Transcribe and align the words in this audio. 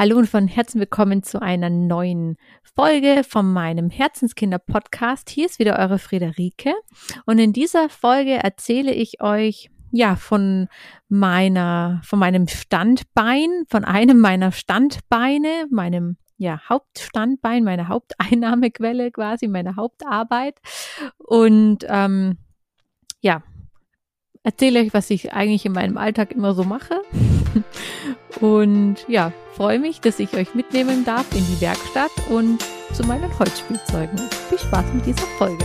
Hallo 0.00 0.16
und 0.16 0.28
von 0.28 0.46
Herzen 0.46 0.78
willkommen 0.78 1.24
zu 1.24 1.42
einer 1.42 1.70
neuen 1.70 2.36
Folge 2.62 3.24
von 3.28 3.52
meinem 3.52 3.90
Herzenskinder-Podcast. 3.90 5.28
Hier 5.28 5.46
ist 5.46 5.58
wieder 5.58 5.76
eure 5.76 5.98
Friederike 5.98 6.72
und 7.26 7.40
in 7.40 7.52
dieser 7.52 7.88
Folge 7.88 8.34
erzähle 8.34 8.92
ich 8.92 9.20
euch 9.20 9.70
ja 9.90 10.14
von 10.14 10.68
meiner, 11.08 12.00
von 12.04 12.20
meinem 12.20 12.46
Standbein, 12.46 13.64
von 13.68 13.84
einem 13.84 14.20
meiner 14.20 14.52
Standbeine, 14.52 15.66
meinem 15.68 16.16
ja, 16.36 16.60
Hauptstandbein, 16.68 17.64
meine 17.64 17.88
Haupteinnahmequelle 17.88 19.10
quasi, 19.10 19.48
meine 19.48 19.74
Hauptarbeit. 19.74 20.60
Und 21.18 21.84
ähm, 21.88 22.38
ja, 23.20 23.42
erzähle 24.42 24.80
euch, 24.80 24.94
was 24.94 25.10
ich 25.10 25.32
eigentlich 25.32 25.66
in 25.66 25.72
meinem 25.72 25.98
Alltag 25.98 26.32
immer 26.32 26.54
so 26.54 26.64
mache. 26.64 27.02
Und 28.40 28.96
ja, 29.08 29.32
freue 29.54 29.78
mich, 29.78 30.00
dass 30.00 30.18
ich 30.18 30.34
euch 30.34 30.54
mitnehmen 30.54 31.04
darf 31.04 31.26
in 31.32 31.44
die 31.46 31.60
Werkstatt 31.60 32.12
und 32.30 32.62
zu 32.92 33.02
meinen 33.04 33.36
Holzspielzeugen. 33.38 34.18
Viel 34.48 34.58
Spaß 34.58 34.92
mit 34.94 35.06
dieser 35.06 35.26
Folge. 35.38 35.64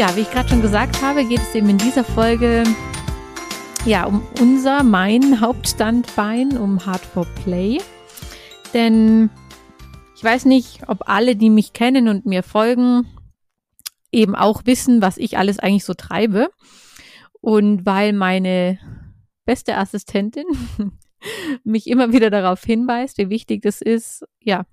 Ja, 0.00 0.16
wie 0.16 0.20
ich 0.20 0.30
gerade 0.30 0.48
schon 0.48 0.62
gesagt 0.62 1.02
habe, 1.02 1.26
geht 1.26 1.40
es 1.40 1.54
eben 1.54 1.68
in 1.68 1.76
dieser 1.76 2.04
Folge 2.04 2.64
ja 3.84 4.06
um 4.06 4.26
unser, 4.40 4.82
mein 4.82 5.42
Hauptstandbein, 5.42 6.56
um 6.56 6.86
Hard 6.86 7.02
for 7.02 7.26
Play. 7.44 7.82
Denn 8.72 9.28
ich 10.16 10.24
weiß 10.24 10.46
nicht, 10.46 10.88
ob 10.88 11.06
alle, 11.06 11.36
die 11.36 11.50
mich 11.50 11.74
kennen 11.74 12.08
und 12.08 12.24
mir 12.24 12.42
folgen, 12.42 13.08
eben 14.10 14.34
auch 14.34 14.62
wissen, 14.64 15.02
was 15.02 15.18
ich 15.18 15.36
alles 15.36 15.58
eigentlich 15.58 15.84
so 15.84 15.92
treibe. 15.92 16.48
Und 17.42 17.84
weil 17.84 18.14
meine 18.14 18.78
beste 19.44 19.76
Assistentin 19.76 20.46
mich 21.62 21.86
immer 21.86 22.10
wieder 22.14 22.30
darauf 22.30 22.64
hinweist, 22.64 23.18
wie 23.18 23.28
wichtig 23.28 23.60
das 23.60 23.82
ist, 23.82 24.24
ja, 24.40 24.64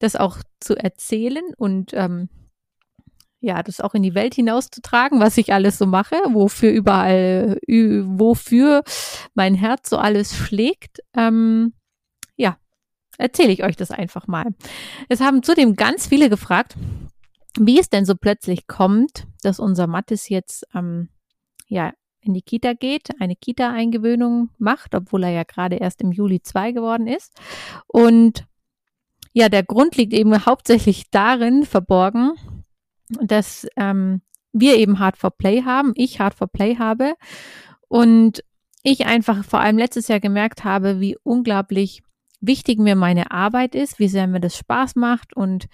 das 0.00 0.16
auch 0.16 0.36
zu 0.60 0.76
erzählen 0.76 1.44
und 1.56 1.92
ähm, 1.94 2.28
ja, 3.40 3.62
das 3.62 3.80
auch 3.80 3.94
in 3.94 4.02
die 4.02 4.14
Welt 4.14 4.34
hinauszutragen, 4.34 5.20
was 5.20 5.38
ich 5.38 5.52
alles 5.52 5.78
so 5.78 5.86
mache, 5.86 6.16
wofür 6.30 6.70
überall, 6.70 7.58
wofür 7.66 8.82
mein 9.34 9.54
Herz 9.54 9.90
so 9.90 9.98
alles 9.98 10.36
schlägt. 10.36 10.98
Ähm, 11.14 11.74
ja, 12.36 12.56
erzähle 13.16 13.52
ich 13.52 13.62
euch 13.62 13.76
das 13.76 13.90
einfach 13.90 14.26
mal. 14.26 14.46
Es 15.08 15.20
haben 15.20 15.42
zudem 15.42 15.76
ganz 15.76 16.08
viele 16.08 16.28
gefragt, 16.28 16.76
wie 17.58 17.78
es 17.78 17.90
denn 17.90 18.04
so 18.04 18.14
plötzlich 18.14 18.66
kommt, 18.66 19.26
dass 19.42 19.60
unser 19.60 19.86
Mattes 19.86 20.28
jetzt 20.28 20.66
ähm, 20.74 21.08
ja 21.68 21.92
in 22.20 22.34
die 22.34 22.42
Kita 22.42 22.72
geht, 22.72 23.08
eine 23.20 23.36
Kita-Eingewöhnung 23.36 24.50
macht, 24.58 24.94
obwohl 24.94 25.24
er 25.24 25.30
ja 25.30 25.44
gerade 25.44 25.76
erst 25.76 26.02
im 26.02 26.12
Juli 26.12 26.42
zwei 26.42 26.72
geworden 26.72 27.06
ist. 27.06 27.32
Und 27.86 28.46
ja, 29.32 29.48
der 29.48 29.62
Grund 29.62 29.96
liegt 29.96 30.12
eben 30.12 30.44
hauptsächlich 30.44 31.10
darin 31.10 31.64
verborgen, 31.64 32.32
dass 33.22 33.66
ähm, 33.76 34.22
wir 34.52 34.76
eben 34.76 34.98
Hard 34.98 35.16
for 35.16 35.30
Play 35.30 35.62
haben, 35.62 35.92
ich 35.94 36.20
Hard 36.20 36.34
for 36.34 36.48
Play 36.48 36.76
habe 36.76 37.14
und 37.88 38.42
ich 38.82 39.06
einfach 39.06 39.44
vor 39.44 39.60
allem 39.60 39.78
letztes 39.78 40.08
Jahr 40.08 40.20
gemerkt 40.20 40.64
habe, 40.64 41.00
wie 41.00 41.16
unglaublich 41.22 42.02
wichtig 42.40 42.78
mir 42.78 42.94
meine 42.94 43.30
Arbeit 43.30 43.74
ist, 43.74 43.98
wie 43.98 44.08
sehr 44.08 44.26
mir 44.26 44.40
das 44.40 44.56
Spaß 44.56 44.96
macht 44.96 45.34
und 45.34 45.66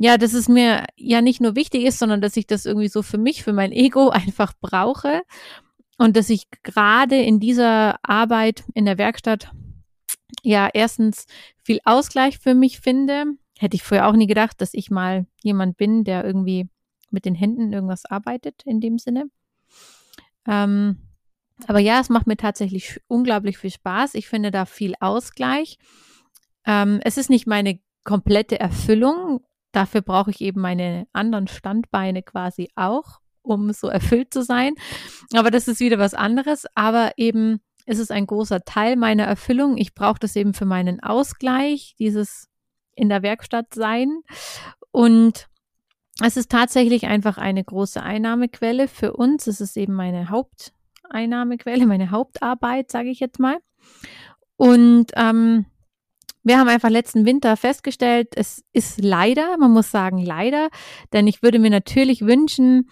ja, 0.00 0.16
dass 0.16 0.32
es 0.32 0.48
mir 0.48 0.84
ja 0.96 1.20
nicht 1.20 1.40
nur 1.40 1.56
wichtig 1.56 1.84
ist, 1.84 1.98
sondern 1.98 2.20
dass 2.20 2.36
ich 2.36 2.46
das 2.46 2.66
irgendwie 2.66 2.88
so 2.88 3.02
für 3.02 3.18
mich, 3.18 3.42
für 3.42 3.52
mein 3.52 3.72
Ego 3.72 4.08
einfach 4.10 4.52
brauche 4.60 5.22
und 5.98 6.16
dass 6.16 6.30
ich 6.30 6.44
gerade 6.62 7.16
in 7.16 7.40
dieser 7.40 7.98
Arbeit 8.02 8.64
in 8.74 8.84
der 8.84 8.98
Werkstatt 8.98 9.50
ja 10.42 10.68
erstens 10.72 11.26
viel 11.64 11.80
Ausgleich 11.84 12.38
für 12.38 12.54
mich 12.54 12.80
finde, 12.80 13.24
Hätte 13.58 13.74
ich 13.74 13.82
vorher 13.82 14.08
auch 14.08 14.14
nie 14.14 14.28
gedacht, 14.28 14.60
dass 14.60 14.72
ich 14.72 14.90
mal 14.90 15.26
jemand 15.42 15.76
bin, 15.76 16.04
der 16.04 16.24
irgendwie 16.24 16.68
mit 17.10 17.24
den 17.24 17.34
Händen 17.34 17.72
irgendwas 17.72 18.04
arbeitet 18.04 18.62
in 18.64 18.80
dem 18.80 18.98
Sinne. 18.98 19.24
Ähm, 20.46 20.98
aber 21.66 21.80
ja, 21.80 22.00
es 22.00 22.08
macht 22.08 22.26
mir 22.26 22.36
tatsächlich 22.36 23.00
unglaublich 23.08 23.58
viel 23.58 23.70
Spaß. 23.70 24.14
Ich 24.14 24.28
finde 24.28 24.50
da 24.50 24.64
viel 24.64 24.94
Ausgleich. 25.00 25.78
Ähm, 26.64 27.00
es 27.02 27.18
ist 27.18 27.30
nicht 27.30 27.46
meine 27.46 27.80
komplette 28.04 28.60
Erfüllung. 28.60 29.40
Dafür 29.72 30.02
brauche 30.02 30.30
ich 30.30 30.40
eben 30.40 30.60
meine 30.60 31.08
anderen 31.12 31.48
Standbeine 31.48 32.22
quasi 32.22 32.70
auch, 32.76 33.20
um 33.42 33.72
so 33.72 33.88
erfüllt 33.88 34.32
zu 34.32 34.42
sein. 34.42 34.74
Aber 35.34 35.50
das 35.50 35.66
ist 35.66 35.80
wieder 35.80 35.98
was 35.98 36.14
anderes. 36.14 36.66
Aber 36.74 37.12
eben 37.16 37.60
ist 37.86 37.98
es 37.98 38.10
ein 38.10 38.26
großer 38.26 38.64
Teil 38.64 38.96
meiner 38.96 39.24
Erfüllung. 39.24 39.78
Ich 39.78 39.94
brauche 39.94 40.20
das 40.20 40.36
eben 40.36 40.54
für 40.54 40.66
meinen 40.66 41.00
Ausgleich, 41.02 41.96
dieses 41.98 42.48
in 42.98 43.08
der 43.08 43.22
Werkstatt 43.22 43.74
sein. 43.74 44.22
Und 44.90 45.48
es 46.22 46.36
ist 46.36 46.50
tatsächlich 46.50 47.06
einfach 47.06 47.38
eine 47.38 47.62
große 47.62 48.02
Einnahmequelle 48.02 48.88
für 48.88 49.12
uns. 49.12 49.46
Es 49.46 49.60
ist 49.60 49.76
eben 49.76 49.94
meine 49.94 50.30
Haupteinnahmequelle, 50.30 51.86
meine 51.86 52.10
Hauptarbeit, 52.10 52.90
sage 52.90 53.10
ich 53.10 53.20
jetzt 53.20 53.38
mal. 53.38 53.58
Und 54.56 55.12
ähm, 55.14 55.66
wir 56.42 56.58
haben 56.58 56.68
einfach 56.68 56.90
letzten 56.90 57.26
Winter 57.26 57.56
festgestellt, 57.56 58.28
es 58.34 58.64
ist 58.72 59.02
leider, 59.02 59.56
man 59.58 59.70
muss 59.70 59.90
sagen 59.90 60.18
leider, 60.18 60.68
denn 61.12 61.26
ich 61.26 61.42
würde 61.42 61.58
mir 61.58 61.70
natürlich 61.70 62.22
wünschen, 62.22 62.88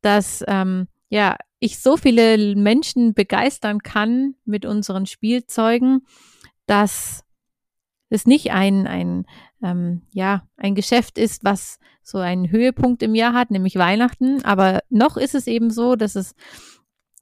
dass 0.00 0.44
ähm, 0.46 0.88
ja 1.08 1.36
ich 1.58 1.78
so 1.80 1.96
viele 1.96 2.56
Menschen 2.56 3.12
begeistern 3.12 3.82
kann 3.82 4.34
mit 4.44 4.64
unseren 4.66 5.06
Spielzeugen, 5.06 6.06
dass 6.66 7.24
es 8.12 8.26
nicht 8.26 8.52
ein, 8.52 8.86
ein, 8.86 9.24
ähm, 9.62 10.02
ja, 10.12 10.46
ein 10.56 10.74
Geschäft 10.74 11.18
ist, 11.18 11.44
was 11.44 11.78
so 12.02 12.18
einen 12.18 12.50
Höhepunkt 12.50 13.02
im 13.02 13.14
Jahr 13.14 13.32
hat, 13.32 13.50
nämlich 13.50 13.76
Weihnachten. 13.76 14.44
Aber 14.44 14.80
noch 14.90 15.16
ist 15.16 15.34
es 15.34 15.46
eben 15.46 15.70
so, 15.70 15.96
dass 15.96 16.14
es 16.14 16.34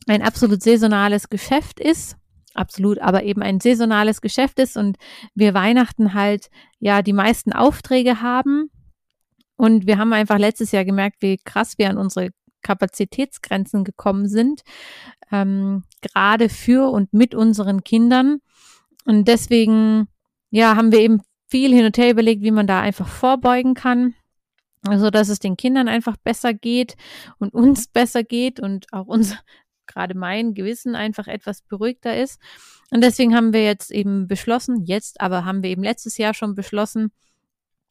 ein 0.06 0.22
absolut 0.22 0.62
saisonales 0.62 1.28
Geschäft 1.28 1.80
ist. 1.80 2.16
Absolut, 2.54 2.98
aber 2.98 3.22
eben 3.22 3.42
ein 3.42 3.60
saisonales 3.60 4.20
Geschäft 4.20 4.58
ist 4.58 4.76
und 4.76 4.96
wir 5.34 5.54
Weihnachten 5.54 6.14
halt 6.14 6.50
ja 6.80 7.02
die 7.02 7.12
meisten 7.12 7.52
Aufträge 7.52 8.20
haben. 8.20 8.70
Und 9.56 9.86
wir 9.86 9.98
haben 9.98 10.12
einfach 10.12 10.38
letztes 10.38 10.72
Jahr 10.72 10.84
gemerkt, 10.84 11.18
wie 11.20 11.36
krass 11.36 11.78
wir 11.78 11.90
an 11.90 11.98
unsere 11.98 12.30
Kapazitätsgrenzen 12.62 13.84
gekommen 13.84 14.28
sind, 14.28 14.62
ähm, 15.30 15.84
gerade 16.00 16.48
für 16.48 16.90
und 16.90 17.12
mit 17.12 17.34
unseren 17.34 17.84
Kindern. 17.84 18.38
Und 19.04 19.28
deswegen 19.28 20.08
ja, 20.50 20.76
haben 20.76 20.92
wir 20.92 21.00
eben 21.00 21.22
viel 21.48 21.74
hin 21.74 21.84
und 21.84 21.98
her 21.98 22.10
überlegt, 22.10 22.42
wie 22.42 22.50
man 22.50 22.66
da 22.66 22.80
einfach 22.80 23.08
vorbeugen 23.08 23.74
kann. 23.74 24.14
Also, 24.86 25.10
dass 25.10 25.28
es 25.28 25.40
den 25.40 25.56
Kindern 25.56 25.88
einfach 25.88 26.16
besser 26.16 26.54
geht 26.54 26.96
und 27.38 27.52
uns 27.52 27.86
besser 27.92 28.22
geht 28.22 28.60
und 28.60 28.86
auch 28.92 29.06
uns, 29.06 29.36
gerade 29.86 30.16
mein 30.16 30.54
Gewissen 30.54 30.94
einfach 30.94 31.26
etwas 31.26 31.62
beruhigter 31.62 32.16
ist. 32.16 32.40
Und 32.90 33.02
deswegen 33.02 33.34
haben 33.34 33.52
wir 33.52 33.64
jetzt 33.64 33.90
eben 33.90 34.28
beschlossen, 34.28 34.84
jetzt 34.84 35.20
aber 35.20 35.44
haben 35.44 35.62
wir 35.62 35.70
eben 35.70 35.82
letztes 35.82 36.16
Jahr 36.16 36.34
schon 36.34 36.54
beschlossen, 36.54 37.10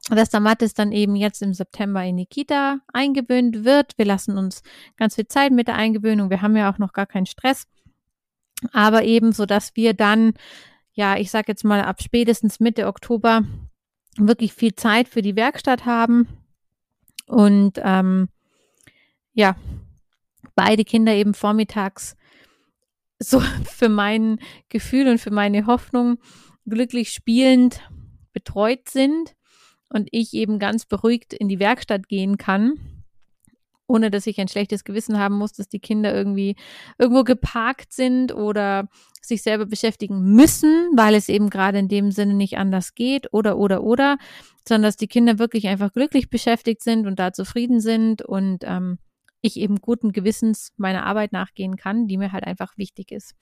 dass 0.09 0.29
der 0.29 0.39
Mattes 0.39 0.73
dann 0.73 0.91
eben 0.91 1.15
jetzt 1.15 1.41
im 1.41 1.53
September 1.53 2.03
in 2.03 2.17
die 2.17 2.25
Kita 2.25 2.79
eingewöhnt 2.93 3.65
wird. 3.65 3.97
Wir 3.97 4.05
lassen 4.05 4.37
uns 4.37 4.61
ganz 4.97 5.15
viel 5.15 5.27
Zeit 5.27 5.51
mit 5.51 5.67
der 5.67 5.75
Eingewöhnung. 5.75 6.29
Wir 6.29 6.41
haben 6.41 6.55
ja 6.55 6.71
auch 6.71 6.77
noch 6.77 6.93
gar 6.93 7.05
keinen 7.05 7.25
Stress. 7.25 7.65
Aber 8.71 9.03
eben 9.03 9.31
so, 9.31 9.45
dass 9.45 9.75
wir 9.75 9.93
dann 9.93 10.33
ja, 10.99 11.15
ich 11.15 11.31
sag 11.31 11.47
jetzt 11.47 11.63
mal 11.63 11.81
ab 11.81 12.03
spätestens 12.03 12.59
Mitte 12.59 12.85
Oktober 12.85 13.43
wirklich 14.17 14.53
viel 14.53 14.75
Zeit 14.75 15.07
für 15.07 15.21
die 15.21 15.37
Werkstatt 15.37 15.85
haben 15.85 16.27
und 17.25 17.79
ähm, 17.81 18.27
ja, 19.31 19.55
beide 20.55 20.83
Kinder 20.83 21.13
eben 21.13 21.33
vormittags 21.33 22.17
so 23.17 23.39
für 23.63 23.87
mein 23.87 24.39
Gefühl 24.67 25.07
und 25.07 25.19
für 25.19 25.31
meine 25.31 25.67
Hoffnung 25.67 26.17
glücklich 26.67 27.11
spielend 27.11 27.79
betreut 28.33 28.89
sind 28.89 29.37
und 29.87 30.09
ich 30.11 30.33
eben 30.33 30.59
ganz 30.59 30.85
beruhigt 30.85 31.31
in 31.31 31.47
die 31.47 31.59
Werkstatt 31.59 32.09
gehen 32.09 32.37
kann. 32.37 32.98
Ohne 33.89 34.11
dass 34.11 34.27
ich 34.27 34.39
ein 34.39 34.47
schlechtes 34.47 34.83
Gewissen 34.83 35.17
haben 35.17 35.35
muss, 35.35 35.51
dass 35.51 35.67
die 35.67 35.79
Kinder 35.79 36.13
irgendwie 36.13 36.55
irgendwo 36.97 37.23
geparkt 37.23 37.91
sind 37.91 38.33
oder 38.33 38.87
sich 39.21 39.41
selber 39.41 39.65
beschäftigen 39.65 40.21
müssen, 40.21 40.91
weil 40.95 41.15
es 41.15 41.27
eben 41.27 41.49
gerade 41.49 41.79
in 41.79 41.87
dem 41.87 42.11
Sinne 42.11 42.35
nicht 42.35 42.57
anders 42.57 42.93
geht 42.93 43.33
oder 43.33 43.57
oder 43.57 43.83
oder, 43.83 44.17
sondern 44.67 44.83
dass 44.83 44.95
die 44.95 45.07
Kinder 45.07 45.39
wirklich 45.39 45.67
einfach 45.67 45.91
glücklich 45.91 46.29
beschäftigt 46.29 46.83
sind 46.83 47.07
und 47.07 47.19
da 47.19 47.33
zufrieden 47.33 47.81
sind 47.81 48.21
und 48.21 48.63
ähm, 48.63 48.99
ich 49.41 49.57
eben 49.57 49.77
guten 49.77 50.11
Gewissens 50.11 50.73
meiner 50.77 51.05
Arbeit 51.05 51.31
nachgehen 51.31 51.75
kann, 51.75 52.07
die 52.07 52.17
mir 52.17 52.31
halt 52.31 52.43
einfach 52.43 52.77
wichtig 52.77 53.11
ist. 53.11 53.35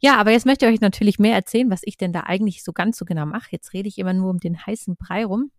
Ja, 0.00 0.16
aber 0.16 0.32
jetzt 0.32 0.46
möchte 0.46 0.66
ich 0.66 0.72
euch 0.72 0.80
natürlich 0.80 1.18
mehr 1.18 1.34
erzählen, 1.34 1.70
was 1.70 1.82
ich 1.84 1.96
denn 1.96 2.12
da 2.12 2.20
eigentlich 2.20 2.64
so 2.64 2.72
ganz 2.72 2.98
so 2.98 3.04
genau 3.04 3.26
mache. 3.26 3.48
Jetzt 3.50 3.72
rede 3.72 3.88
ich 3.88 3.98
immer 3.98 4.14
nur 4.14 4.30
um 4.30 4.38
den 4.38 4.66
heißen 4.66 4.96
Brei 4.96 5.24
rum. 5.24 5.50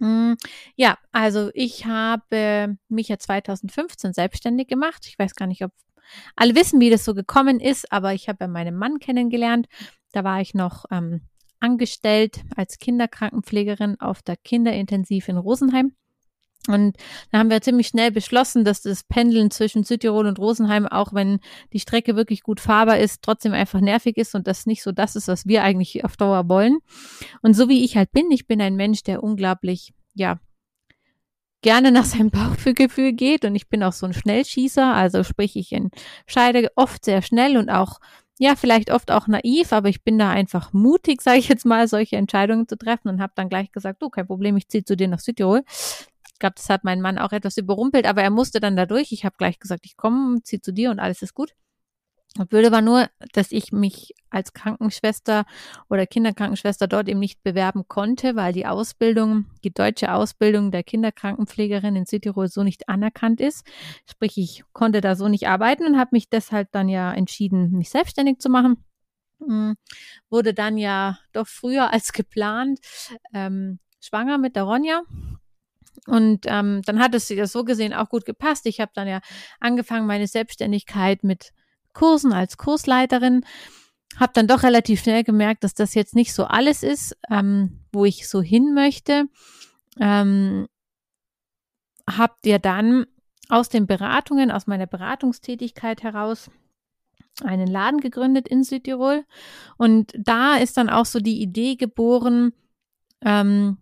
Hm, 0.00 0.36
ja, 0.76 0.98
also 1.12 1.50
ich 1.54 1.86
habe 1.86 2.76
mich 2.88 3.08
ja 3.08 3.18
2015 3.18 4.12
selbstständig 4.12 4.68
gemacht. 4.68 5.06
Ich 5.06 5.18
weiß 5.18 5.34
gar 5.34 5.46
nicht, 5.46 5.64
ob 5.64 5.72
alle 6.36 6.54
wissen, 6.54 6.80
wie 6.80 6.90
das 6.90 7.04
so 7.04 7.14
gekommen 7.14 7.60
ist, 7.60 7.90
aber 7.92 8.12
ich 8.12 8.28
habe 8.28 8.38
ja 8.42 8.48
meinen 8.48 8.76
Mann 8.76 8.98
kennengelernt. 8.98 9.66
Da 10.12 10.24
war 10.24 10.40
ich 10.40 10.54
noch 10.54 10.84
ähm, 10.90 11.22
angestellt 11.60 12.42
als 12.56 12.78
Kinderkrankenpflegerin 12.78 14.00
auf 14.00 14.22
der 14.22 14.36
Kinderintensiv 14.36 15.28
in 15.28 15.38
Rosenheim. 15.38 15.94
Und 16.68 16.96
da 17.30 17.38
haben 17.38 17.50
wir 17.50 17.60
ziemlich 17.60 17.88
schnell 17.88 18.10
beschlossen, 18.10 18.64
dass 18.64 18.80
das 18.80 19.04
Pendeln 19.04 19.50
zwischen 19.50 19.84
Südtirol 19.84 20.26
und 20.26 20.38
Rosenheim, 20.38 20.86
auch 20.86 21.12
wenn 21.12 21.40
die 21.72 21.80
Strecke 21.80 22.16
wirklich 22.16 22.42
gut 22.42 22.60
fahrbar 22.60 22.98
ist, 22.98 23.22
trotzdem 23.22 23.52
einfach 23.52 23.80
nervig 23.80 24.16
ist 24.16 24.34
und 24.34 24.46
das 24.46 24.64
nicht 24.64 24.82
so 24.82 24.90
das 24.90 25.14
ist, 25.14 25.28
was 25.28 25.46
wir 25.46 25.62
eigentlich 25.62 26.04
auf 26.04 26.16
Dauer 26.16 26.48
wollen. 26.48 26.78
Und 27.42 27.54
so 27.54 27.68
wie 27.68 27.84
ich 27.84 27.96
halt 27.96 28.12
bin, 28.12 28.30
ich 28.30 28.46
bin 28.46 28.62
ein 28.62 28.76
Mensch, 28.76 29.02
der 29.02 29.22
unglaublich, 29.22 29.92
ja, 30.14 30.40
gerne 31.60 31.92
nach 31.92 32.04
seinem 32.04 32.30
Bauchgefühl 32.30 33.12
geht 33.12 33.44
und 33.44 33.54
ich 33.54 33.68
bin 33.68 33.82
auch 33.82 33.92
so 33.92 34.06
ein 34.06 34.14
Schnellschießer, 34.14 34.94
also 34.94 35.22
sprich, 35.22 35.56
ich 35.56 35.72
entscheide 35.72 36.70
oft 36.76 37.04
sehr 37.04 37.22
schnell 37.22 37.56
und 37.56 37.70
auch 37.70 37.98
ja, 38.38 38.56
vielleicht 38.56 38.90
oft 38.90 39.12
auch 39.12 39.28
naiv, 39.28 39.72
aber 39.72 39.88
ich 39.88 40.02
bin 40.02 40.18
da 40.18 40.30
einfach 40.30 40.72
mutig, 40.72 41.22
sage 41.22 41.38
ich 41.38 41.48
jetzt 41.48 41.64
mal, 41.64 41.88
solche 41.88 42.16
Entscheidungen 42.16 42.68
zu 42.68 42.76
treffen 42.76 43.08
und 43.08 43.20
habe 43.20 43.32
dann 43.36 43.48
gleich 43.48 43.72
gesagt, 43.72 44.02
du, 44.02 44.10
kein 44.10 44.26
Problem, 44.26 44.56
ich 44.56 44.68
ziehe 44.68 44.84
zu 44.84 44.96
dir 44.96 45.08
nach 45.08 45.20
Südtirol. 45.20 45.62
Ich 46.44 46.46
glaube, 46.46 46.56
das 46.56 46.68
hat 46.68 46.84
mein 46.84 47.00
Mann 47.00 47.16
auch 47.16 47.32
etwas 47.32 47.56
überrumpelt, 47.56 48.04
aber 48.04 48.22
er 48.22 48.28
musste 48.28 48.60
dann 48.60 48.76
dadurch. 48.76 49.12
Ich 49.12 49.24
habe 49.24 49.34
gleich 49.38 49.58
gesagt, 49.58 49.86
ich 49.86 49.96
komme, 49.96 50.42
ziehe 50.42 50.60
zu 50.60 50.74
dir 50.74 50.90
und 50.90 51.00
alles 51.00 51.22
ist 51.22 51.32
gut. 51.32 51.54
Das 52.34 52.46
Blöde 52.48 52.70
war 52.70 52.82
nur, 52.82 53.08
dass 53.32 53.50
ich 53.50 53.72
mich 53.72 54.12
als 54.28 54.52
Krankenschwester 54.52 55.46
oder 55.88 56.06
Kinderkrankenschwester 56.06 56.86
dort 56.86 57.08
eben 57.08 57.18
nicht 57.18 57.42
bewerben 57.42 57.88
konnte, 57.88 58.36
weil 58.36 58.52
die 58.52 58.66
Ausbildung, 58.66 59.46
die 59.64 59.72
deutsche 59.72 60.12
Ausbildung 60.12 60.70
der 60.70 60.82
Kinderkrankenpflegerin 60.82 61.96
in 61.96 62.04
Südtirol 62.04 62.48
so 62.48 62.62
nicht 62.62 62.90
anerkannt 62.90 63.40
ist. 63.40 63.64
Sprich, 64.04 64.36
ich 64.36 64.64
konnte 64.74 65.00
da 65.00 65.16
so 65.16 65.28
nicht 65.28 65.48
arbeiten 65.48 65.86
und 65.86 65.96
habe 65.96 66.10
mich 66.12 66.28
deshalb 66.28 66.70
dann 66.72 66.90
ja 66.90 67.10
entschieden, 67.10 67.70
mich 67.70 67.88
selbstständig 67.88 68.38
zu 68.38 68.50
machen. 68.50 68.84
Hm, 69.38 69.76
wurde 70.28 70.52
dann 70.52 70.76
ja 70.76 71.18
doch 71.32 71.46
früher 71.46 71.90
als 71.90 72.12
geplant 72.12 72.80
ähm, 73.32 73.78
schwanger 73.98 74.36
mit 74.36 74.56
der 74.56 74.64
Ronja 74.64 75.04
und 76.06 76.46
ähm, 76.46 76.82
dann 76.84 76.98
hat 76.98 77.14
es 77.14 77.28
ja 77.28 77.46
so 77.46 77.64
gesehen 77.64 77.92
auch 77.92 78.08
gut 78.08 78.24
gepasst. 78.24 78.66
Ich 78.66 78.80
habe 78.80 78.92
dann 78.94 79.08
ja 79.08 79.20
angefangen, 79.60 80.06
meine 80.06 80.26
Selbstständigkeit 80.26 81.24
mit 81.24 81.52
Kursen 81.92 82.32
als 82.32 82.56
Kursleiterin. 82.56 83.44
Habe 84.16 84.32
dann 84.34 84.46
doch 84.46 84.62
relativ 84.62 85.02
schnell 85.02 85.24
gemerkt, 85.24 85.64
dass 85.64 85.74
das 85.74 85.94
jetzt 85.94 86.14
nicht 86.14 86.34
so 86.34 86.44
alles 86.44 86.82
ist, 86.82 87.16
ähm, 87.30 87.84
wo 87.92 88.04
ich 88.04 88.28
so 88.28 88.42
hin 88.42 88.74
möchte. 88.74 89.24
Ähm, 89.98 90.66
habt 92.08 92.46
ihr 92.46 92.58
dann 92.58 93.06
aus 93.48 93.68
den 93.68 93.86
Beratungen, 93.86 94.50
aus 94.50 94.66
meiner 94.66 94.86
Beratungstätigkeit 94.86 96.02
heraus 96.02 96.50
einen 97.42 97.66
Laden 97.66 98.00
gegründet 98.00 98.46
in 98.46 98.62
Südtirol. 98.62 99.24
Und 99.76 100.12
da 100.16 100.56
ist 100.56 100.76
dann 100.76 100.88
auch 100.88 101.06
so 101.06 101.18
die 101.18 101.40
Idee 101.40 101.76
geboren, 101.76 102.52
ähm, 103.22 103.78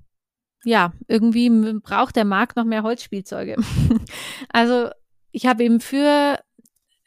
ja, 0.65 0.93
irgendwie 1.09 1.51
braucht 1.81 2.17
der 2.17 2.25
Markt 2.25 2.57
noch 2.57 2.65
mehr 2.65 2.83
Holzspielzeuge. 2.83 3.57
also 4.49 4.91
ich 5.33 5.47
habe 5.47 5.65
eben 5.65 5.81
für 5.81 6.39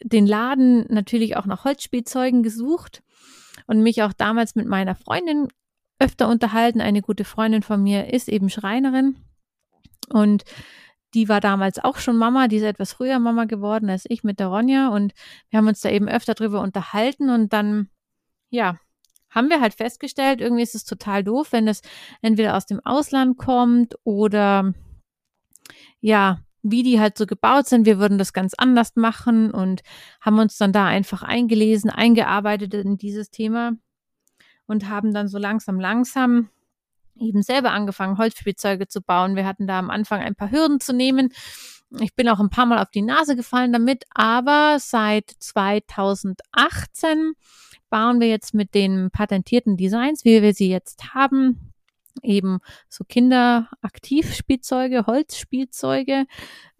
den 0.03 0.27
Laden 0.27 0.85
natürlich 0.89 1.37
auch 1.37 1.45
nach 1.45 1.63
Holzspielzeugen 1.63 2.43
gesucht 2.43 3.01
und 3.67 3.81
mich 3.81 4.03
auch 4.03 4.13
damals 4.13 4.55
mit 4.55 4.67
meiner 4.67 4.95
Freundin 4.95 5.47
öfter 5.99 6.27
unterhalten. 6.27 6.81
Eine 6.81 7.01
gute 7.01 7.23
Freundin 7.23 7.61
von 7.61 7.81
mir 7.81 8.13
ist 8.13 8.27
eben 8.27 8.49
Schreinerin 8.49 9.17
und 10.09 10.43
die 11.13 11.29
war 11.29 11.39
damals 11.39 11.79
auch 11.79 11.97
schon 11.97 12.17
Mama, 12.17 12.49
die 12.49 12.57
ist 12.57 12.63
etwas 12.63 12.91
früher 12.91 13.19
Mama 13.19 13.45
geworden 13.45 13.89
als 13.89 14.05
ich 14.09 14.23
mit 14.23 14.39
der 14.39 14.47
Ronja 14.47 14.89
und 14.89 15.13
wir 15.49 15.57
haben 15.57 15.67
uns 15.67 15.79
da 15.79 15.89
eben 15.89 16.09
öfter 16.09 16.33
drüber 16.33 16.59
unterhalten 16.59 17.29
und 17.29 17.53
dann, 17.53 17.89
ja, 18.49 18.77
haben 19.35 19.49
wir 19.49 19.61
halt 19.61 19.75
festgestellt, 19.75 20.41
irgendwie 20.41 20.63
ist 20.63 20.75
es 20.75 20.85
total 20.85 21.23
doof, 21.23 21.51
wenn 21.51 21.67
es 21.67 21.81
entweder 22.21 22.55
aus 22.55 22.65
dem 22.65 22.79
Ausland 22.83 23.37
kommt 23.37 23.95
oder 24.03 24.73
ja, 25.99 26.39
wie 26.63 26.81
die 26.81 26.99
halt 26.99 27.17
so 27.17 27.27
gebaut 27.27 27.67
sind. 27.67 27.85
Wir 27.85 27.99
würden 27.99 28.17
das 28.17 28.33
ganz 28.33 28.53
anders 28.55 28.95
machen 28.95 29.51
und 29.51 29.81
haben 30.21 30.39
uns 30.39 30.57
dann 30.57 30.71
da 30.71 30.87
einfach 30.87 31.21
eingelesen, 31.21 31.91
eingearbeitet 31.91 32.73
in 32.73 32.97
dieses 32.97 33.29
Thema 33.29 33.73
und 34.65 34.89
haben 34.89 35.13
dann 35.13 35.27
so 35.27 35.37
langsam, 35.37 35.79
langsam 35.79 36.49
eben 37.17 37.43
selber 37.43 37.71
angefangen, 37.71 38.17
Holzspielzeuge 38.17 38.87
zu 38.87 39.01
bauen. 39.01 39.35
Wir 39.35 39.45
hatten 39.45 39.67
da 39.67 39.77
am 39.79 39.89
Anfang 39.89 40.21
ein 40.21 40.35
paar 40.35 40.51
Hürden 40.51 40.79
zu 40.79 40.93
nehmen. 40.93 41.29
Ich 41.99 42.15
bin 42.15 42.27
auch 42.29 42.39
ein 42.39 42.49
paar 42.49 42.65
Mal 42.65 42.79
auf 42.79 42.89
die 42.89 43.03
Nase 43.03 43.35
gefallen 43.35 43.71
damit, 43.71 44.05
aber 44.13 44.77
seit 44.79 45.29
2018 45.39 47.33
bauen 47.89 48.19
wir 48.19 48.27
jetzt 48.27 48.53
mit 48.53 48.73
den 48.73 49.09
patentierten 49.11 49.77
Designs, 49.77 50.25
wie 50.25 50.41
wir 50.41 50.53
sie 50.53 50.69
jetzt 50.69 51.13
haben, 51.13 51.73
eben 52.23 52.59
so 52.89 53.03
Kinderaktivspielzeuge, 53.03 55.05
Holzspielzeuge. 55.05 56.25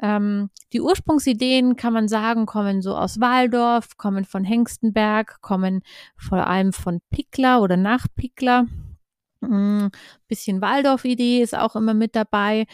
Ähm, 0.02 0.50
die 0.74 0.82
Ursprungsideen 0.82 1.76
kann 1.76 1.94
man 1.94 2.08
sagen, 2.08 2.46
kommen 2.46 2.82
so 2.82 2.96
aus 2.96 3.20
Waldorf, 3.20 3.98
kommen 3.98 4.26
von 4.26 4.44
Hengstenberg, 4.44 5.42
kommen 5.42 5.82
vor 6.18 6.48
allem 6.48 6.74
von 6.74 7.02
Pickler 7.12 7.62
oder 7.62 7.78
nach 7.78 8.08
Pickler. 8.16 8.66
Mm, 9.42 9.88
bisschen 10.28 10.62
Waldorf-Idee 10.62 11.42
ist 11.42 11.56
auch 11.56 11.76
immer 11.76 11.94
mit 11.94 12.16
dabei. 12.16 12.66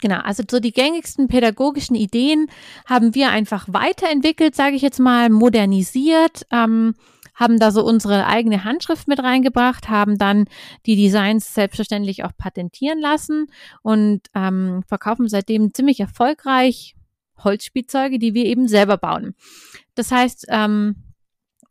Genau, 0.00 0.18
also 0.18 0.42
so 0.48 0.60
die 0.60 0.72
gängigsten 0.72 1.28
pädagogischen 1.28 1.96
Ideen 1.96 2.48
haben 2.86 3.14
wir 3.14 3.30
einfach 3.30 3.66
weiterentwickelt, 3.68 4.54
sage 4.54 4.76
ich 4.76 4.82
jetzt 4.82 5.00
mal, 5.00 5.30
modernisiert. 5.30 6.46
Ähm, 6.50 6.94
haben 7.38 7.58
da 7.58 7.70
so 7.70 7.84
unsere 7.84 8.26
eigene 8.26 8.64
Handschrift 8.64 9.06
mit 9.06 9.22
reingebracht, 9.22 9.88
haben 9.88 10.18
dann 10.18 10.46
die 10.86 10.96
Designs 10.96 11.54
selbstverständlich 11.54 12.24
auch 12.24 12.32
patentieren 12.36 12.98
lassen 12.98 13.46
und 13.82 14.22
ähm, 14.34 14.82
verkaufen 14.86 15.28
seitdem 15.28 15.72
ziemlich 15.72 16.00
erfolgreich 16.00 16.96
Holzspielzeuge, 17.38 18.18
die 18.18 18.34
wir 18.34 18.44
eben 18.46 18.66
selber 18.66 18.96
bauen. 18.96 19.34
Das 19.94 20.10
heißt, 20.10 20.46
ähm, 20.48 20.96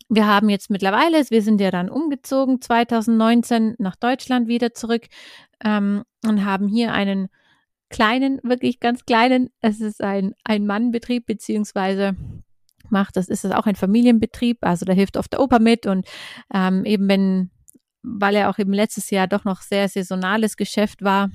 wir 0.10 0.26
haben 0.26 0.48
jetzt 0.48 0.70
mittlerweile, 0.70 1.26
wir 1.30 1.42
sind 1.42 1.60
ja 1.60 1.70
dann 1.70 1.90
umgezogen 1.90 2.62
2019 2.62 3.76
nach 3.78 3.98
Deutschland 3.98 4.48
wieder 4.48 4.74
zurück 4.74 5.08
ähm, 5.64 6.04
und 6.26 6.46
haben 6.46 6.70
hier 6.70 6.94
einen 6.94 7.28
kleinen, 7.90 8.40
wirklich 8.44 8.80
ganz 8.80 9.06
kleinen, 9.06 9.50
es 9.60 9.82
ist 9.82 10.02
ein 10.02 10.34
Ein-Mann-Betrieb 10.46 11.26
beziehungsweise 11.26 12.16
macht. 12.92 13.18
Das 13.18 13.28
ist 13.28 13.46
auch 13.46 13.66
ein 13.66 13.76
Familienbetrieb, 13.76 14.60
also 14.62 14.86
da 14.86 14.94
hilft 14.94 15.18
oft 15.18 15.34
der 15.34 15.42
Opa 15.42 15.60
mit 15.60 15.86
und 15.86 16.08
ähm, 16.54 16.86
eben 16.86 17.08
wenn, 17.08 17.52
weil 18.04 18.36
er 18.36 18.50
auch 18.50 18.60
eben 18.60 18.74
letztes 18.74 19.10
Jahr 19.10 19.28
doch 19.28 19.44
noch 19.44 19.62
sehr 19.62 19.88
saisonales 19.90 20.58
Geschäft 20.58 21.04
war, 21.04 21.30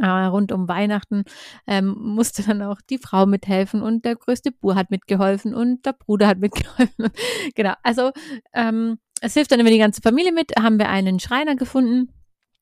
äh, 0.00 0.06
rund 0.06 0.52
um 0.52 0.68
Weihnachten 0.68 1.24
ähm, 1.66 1.94
musste 1.98 2.42
dann 2.42 2.62
auch 2.62 2.80
die 2.80 2.98
Frau 2.98 3.26
mithelfen 3.26 3.82
und 3.82 4.04
der 4.04 4.16
größte 4.16 4.50
Bur 4.50 4.74
hat 4.74 4.90
mitgeholfen 4.90 5.54
und 5.54 5.86
der 5.86 5.92
Bruder 5.92 6.26
hat 6.26 6.38
mitgeholfen. 6.38 7.10
genau, 7.54 7.74
also 7.82 8.10
ähm, 8.52 8.98
es 9.20 9.34
hilft 9.34 9.52
dann 9.52 9.60
immer 9.60 9.70
die 9.70 9.78
ganze 9.78 10.02
Familie 10.02 10.32
mit. 10.32 10.52
Haben 10.58 10.78
wir 10.78 10.88
einen 10.88 11.20
Schreiner 11.20 11.56
gefunden, 11.56 12.10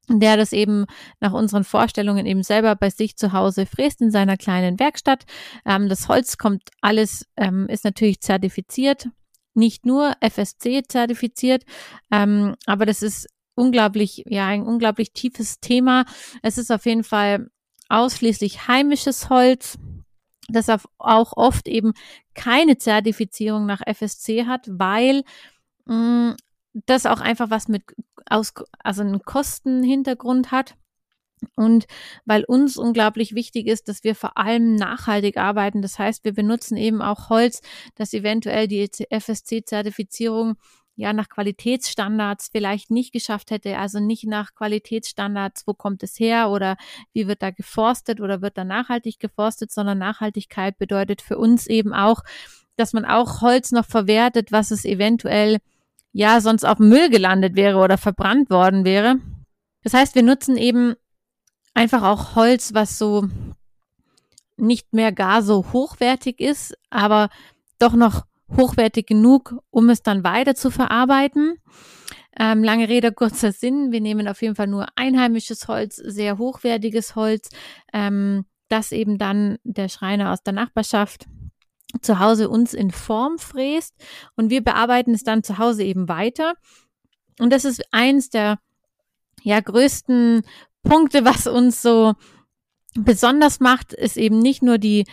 der 0.08 0.36
das 0.36 0.52
eben 0.52 0.86
nach 1.20 1.32
unseren 1.32 1.64
Vorstellungen 1.64 2.26
eben 2.26 2.42
selber 2.42 2.74
bei 2.74 2.90
sich 2.90 3.16
zu 3.16 3.32
Hause 3.32 3.66
fräst 3.66 4.00
in 4.00 4.10
seiner 4.10 4.36
kleinen 4.36 4.78
Werkstatt. 4.78 5.24
Ähm, 5.64 5.88
das 5.88 6.08
Holz 6.08 6.38
kommt 6.38 6.70
alles, 6.80 7.26
ähm, 7.36 7.68
ist 7.68 7.84
natürlich 7.84 8.20
zertifiziert, 8.20 9.08
nicht 9.54 9.86
nur 9.86 10.14
FSC 10.20 10.82
zertifiziert, 10.88 11.64
ähm, 12.10 12.56
aber 12.66 12.86
das 12.86 13.02
ist 13.02 13.28
unglaublich, 13.54 14.24
ja, 14.26 14.46
ein 14.46 14.62
unglaublich 14.62 15.12
tiefes 15.12 15.60
Thema. 15.60 16.04
Es 16.42 16.58
ist 16.58 16.72
auf 16.72 16.86
jeden 16.86 17.04
Fall 17.04 17.50
ausschließlich 17.88 18.66
heimisches 18.66 19.28
Holz, 19.28 19.78
das 20.48 20.68
auch 20.68 21.36
oft 21.36 21.68
eben 21.68 21.92
keine 22.34 22.78
Zertifizierung 22.78 23.66
nach 23.66 23.82
FSC 23.86 24.46
hat, 24.46 24.66
weil 24.68 25.22
mh, 25.84 26.30
mm, 26.32 26.36
das 26.86 27.04
auch 27.04 27.20
einfach 27.20 27.50
was 27.50 27.68
mit 27.68 27.82
aus, 28.28 28.52
also 28.78 29.02
einen 29.02 29.22
Kostenhintergrund 29.22 30.50
hat. 30.50 30.76
Und 31.56 31.86
weil 32.24 32.44
uns 32.44 32.76
unglaublich 32.76 33.34
wichtig 33.34 33.66
ist, 33.66 33.88
dass 33.88 34.04
wir 34.04 34.14
vor 34.14 34.38
allem 34.38 34.76
nachhaltig 34.76 35.36
arbeiten. 35.36 35.82
Das 35.82 35.98
heißt, 35.98 36.24
wir 36.24 36.32
benutzen 36.32 36.76
eben 36.76 37.02
auch 37.02 37.30
Holz, 37.30 37.60
das 37.96 38.14
eventuell 38.14 38.68
die 38.68 38.88
FSC-Zertifizierung 39.10 40.54
ja 40.94 41.12
nach 41.12 41.28
Qualitätsstandards 41.28 42.50
vielleicht 42.52 42.90
nicht 42.90 43.12
geschafft 43.12 43.50
hätte, 43.50 43.78
also 43.78 43.98
nicht 43.98 44.26
nach 44.26 44.54
Qualitätsstandards, 44.54 45.66
wo 45.66 45.74
kommt 45.74 46.02
es 46.02 46.18
her 46.18 46.50
oder 46.50 46.76
wie 47.12 47.26
wird 47.26 47.42
da 47.42 47.50
geforstet 47.50 48.20
oder 48.20 48.42
wird 48.42 48.58
da 48.58 48.64
nachhaltig 48.64 49.18
geforstet, 49.18 49.72
sondern 49.72 49.98
Nachhaltigkeit 49.98 50.78
bedeutet 50.78 51.22
für 51.22 51.38
uns 51.38 51.66
eben 51.66 51.94
auch, 51.94 52.22
dass 52.76 52.92
man 52.92 53.04
auch 53.04 53.40
Holz 53.40 53.72
noch 53.72 53.86
verwertet, 53.86 54.52
was 54.52 54.70
es 54.70 54.84
eventuell 54.84 55.58
ja 56.12 56.40
sonst 56.40 56.64
auf 56.64 56.78
Müll 56.78 57.10
gelandet 57.10 57.56
wäre 57.56 57.78
oder 57.78 57.98
verbrannt 57.98 58.50
worden 58.50 58.84
wäre. 58.84 59.16
Das 59.82 59.94
heißt, 59.94 60.14
wir 60.14 60.22
nutzen 60.22 60.56
eben 60.56 60.94
einfach 61.74 62.02
auch 62.02 62.36
Holz, 62.36 62.74
was 62.74 62.98
so 62.98 63.28
nicht 64.56 64.92
mehr 64.92 65.12
gar 65.12 65.42
so 65.42 65.72
hochwertig 65.72 66.38
ist, 66.38 66.76
aber 66.90 67.30
doch 67.78 67.94
noch 67.94 68.24
hochwertig 68.56 69.06
genug, 69.06 69.56
um 69.70 69.88
es 69.88 70.02
dann 70.02 70.24
weiter 70.24 70.54
zu 70.54 70.70
verarbeiten. 70.70 71.56
Ähm, 72.38 72.62
lange 72.62 72.88
Rede, 72.88 73.12
kurzer 73.12 73.52
Sinn. 73.52 73.92
Wir 73.92 74.00
nehmen 74.00 74.28
auf 74.28 74.40
jeden 74.42 74.54
Fall 74.54 74.66
nur 74.66 74.86
einheimisches 74.96 75.68
Holz, 75.68 75.96
sehr 75.96 76.38
hochwertiges 76.38 77.16
Holz, 77.16 77.48
ähm, 77.92 78.44
das 78.68 78.92
eben 78.92 79.18
dann 79.18 79.58
der 79.64 79.88
Schreiner 79.88 80.32
aus 80.32 80.42
der 80.42 80.54
Nachbarschaft 80.54 81.26
zu 82.00 82.18
Hause 82.18 82.48
uns 82.48 82.74
in 82.74 82.90
Form 82.90 83.38
fräst 83.38 83.94
und 84.36 84.50
wir 84.50 84.62
bearbeiten 84.62 85.14
es 85.14 85.24
dann 85.24 85.42
zu 85.42 85.58
Hause 85.58 85.84
eben 85.84 86.08
weiter. 86.08 86.54
Und 87.38 87.52
das 87.52 87.64
ist 87.64 87.82
eins 87.92 88.30
der 88.30 88.58
ja 89.42 89.60
größten 89.60 90.42
Punkte, 90.82 91.24
was 91.24 91.46
uns 91.46 91.82
so 91.82 92.14
besonders 92.94 93.60
macht, 93.60 93.92
ist 93.92 94.16
eben 94.16 94.38
nicht 94.38 94.62
nur 94.62 94.78
die 94.78 95.04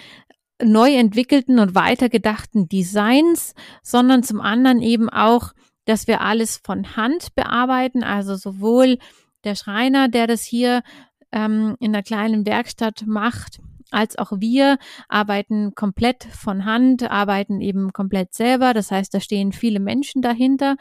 neu 0.62 0.94
entwickelten 0.96 1.60
und 1.60 1.76
weitergedachten 1.76 2.68
Designs, 2.68 3.54
sondern 3.82 4.24
zum 4.24 4.42
anderen 4.42 4.82
eben 4.82 5.10
auch, 5.10 5.54
dass 5.86 6.08
wir 6.08 6.22
alles 6.22 6.58
von 6.64 6.96
Hand 6.98 7.34
bearbeiten, 7.36 8.04
also 8.04 8.36
sowohl 8.36 8.98
der 9.46 9.56
Schreiner, 9.56 10.10
der 10.10 10.28
das 10.28 10.44
hier 10.44 10.84
ähm, 11.32 11.76
in 11.80 11.94
der 11.94 12.04
kleinen 12.04 12.46
Werkstatt 12.46 13.04
macht, 13.08 13.60
als 13.92 14.18
auch 14.18 14.32
wir 14.38 14.78
arbeiten 15.08 15.74
komplett 15.76 16.24
von 16.26 16.66
Hand, 16.66 17.10
arbeiten 17.10 17.62
eben 17.62 17.92
komplett 17.92 18.34
selber. 18.34 18.74
Das 18.74 18.92
heißt, 18.92 19.14
da 19.14 19.20
stehen 19.20 19.52
viele 19.52 19.80
Menschen 19.80 20.22
dahinter, 20.22 20.76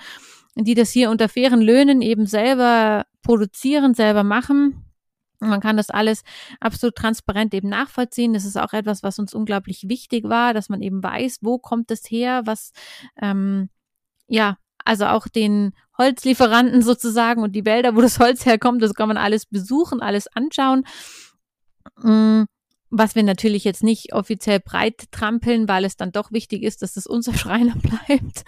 die 0.55 0.75
das 0.75 0.91
hier 0.91 1.11
unter 1.11 1.29
fairen 1.29 1.61
Löhnen 1.61 2.03
eben 2.03 2.27
selber 2.27 3.07
produzieren, 3.23 3.95
selber 3.95 4.25
machen. 4.25 4.85
Man 5.41 5.61
kann 5.61 5.77
das 5.77 5.91
alles 5.91 6.25
absolut 6.59 6.97
transparent 6.97 7.55
eben 7.55 7.69
nachvollziehen. 7.69 8.33
Das 8.33 8.45
ist 8.45 8.59
auch 8.59 8.73
etwas, 8.73 9.03
was 9.03 9.19
uns 9.19 9.35
unglaublich 9.35 9.89
wichtig 9.89 10.25
war, 10.25 10.53
dass 10.53 10.69
man 10.69 10.83
eben 10.83 11.03
weiß, 11.03 11.39
wo 11.43 11.59
kommt 11.59 11.91
es 11.91 12.11
her, 12.11 12.43
was, 12.45 12.73
ähm, 13.23 13.69
ja, 14.27 14.59
also 14.85 15.07
auch 15.07 15.29
den 15.29 15.75
Holzlieferanten 15.97 16.83
sozusagen 16.83 17.43
und 17.43 17.53
die 17.53 17.65
Wälder, 17.65 17.95
wo 17.95 18.01
das 18.01 18.19
Holz 18.19 18.47
herkommt, 18.47 18.83
das 18.83 18.95
kann 18.95 19.09
man 19.09 19.17
alles 19.17 19.47
besuchen, 19.47 20.01
alles 20.01 20.27
anschauen. 20.27 20.85
Mm, 22.91 22.99
was 22.99 23.15
wir 23.15 23.23
natürlich 23.23 23.65
jetzt 23.65 23.83
nicht 23.83 24.13
offiziell 24.13 24.61
breit 24.61 25.11
trampeln, 25.11 25.69
weil 25.69 25.85
es 25.85 25.97
dann 25.97 26.13
doch 26.13 26.33
wichtig 26.33 26.63
ist, 26.63 26.83
dass 26.83 26.97
es 26.97 27.07
unser 27.07 27.35
Schreiner 27.39 27.75
bleibt. 27.77 28.45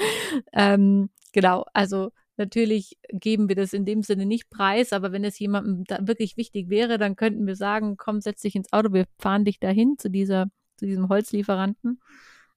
ähm, 0.52 1.11
genau, 1.32 1.64
also 1.73 2.11
Natürlich 2.40 2.99
geben 3.11 3.50
wir 3.50 3.54
das 3.54 3.75
in 3.75 3.85
dem 3.85 4.02
Sinne 4.02 4.25
nicht 4.25 4.49
preis, 4.49 4.94
aber 4.94 5.12
wenn 5.12 5.25
es 5.25 5.38
jemandem 5.38 5.85
da 5.85 5.99
wirklich 6.06 6.38
wichtig 6.38 6.70
wäre, 6.70 6.97
dann 6.97 7.14
könnten 7.14 7.47
wir 7.47 7.54
sagen, 7.54 7.99
komm, 7.99 8.23
setz 8.23 8.40
dich 8.40 8.54
ins 8.54 8.73
Auto, 8.73 8.94
wir 8.94 9.04
fahren 9.18 9.44
dich 9.44 9.61
dahin 9.61 9.99
zu 9.99 10.09
dieser, 10.09 10.47
zu 10.78 10.87
diesem 10.87 11.11
Holzlieferanten. 11.11 12.00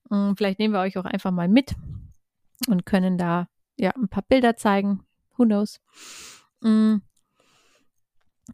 Und 0.08 0.28
hm, 0.30 0.38
vielleicht 0.38 0.60
nehmen 0.60 0.74
wir 0.74 0.80
euch 0.80 0.98
auch 0.98 1.04
einfach 1.04 1.32
mal 1.32 1.50
mit 1.50 1.76
und 2.70 2.86
können 2.86 3.18
da 3.18 3.50
ja 3.76 3.90
ein 3.90 4.08
paar 4.08 4.24
Bilder 4.24 4.56
zeigen. 4.56 5.04
Who 5.36 5.44
knows? 5.44 5.82
Hm. 6.64 7.02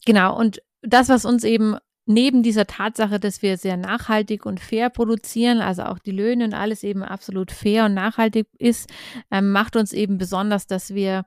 Genau, 0.07 0.35
und 0.35 0.63
das, 0.81 1.09
was 1.09 1.25
uns 1.25 1.43
eben 1.43 1.77
neben 2.09 2.41
dieser 2.41 2.65
Tatsache, 2.65 3.19
dass 3.19 3.43
wir 3.43 3.57
sehr 3.57 3.77
nachhaltig 3.77 4.47
und 4.47 4.59
fair 4.59 4.89
produzieren, 4.89 5.61
also 5.61 5.83
auch 5.83 5.99
die 5.99 6.11
Löhne 6.11 6.45
und 6.45 6.55
alles 6.55 6.83
eben 6.83 7.03
absolut 7.03 7.51
fair 7.51 7.85
und 7.85 7.93
nachhaltig 7.93 8.47
ist, 8.57 8.89
ähm, 9.29 9.51
macht 9.51 9.75
uns 9.75 9.93
eben 9.93 10.17
besonders, 10.17 10.65
dass 10.65 10.95
wir 10.95 11.23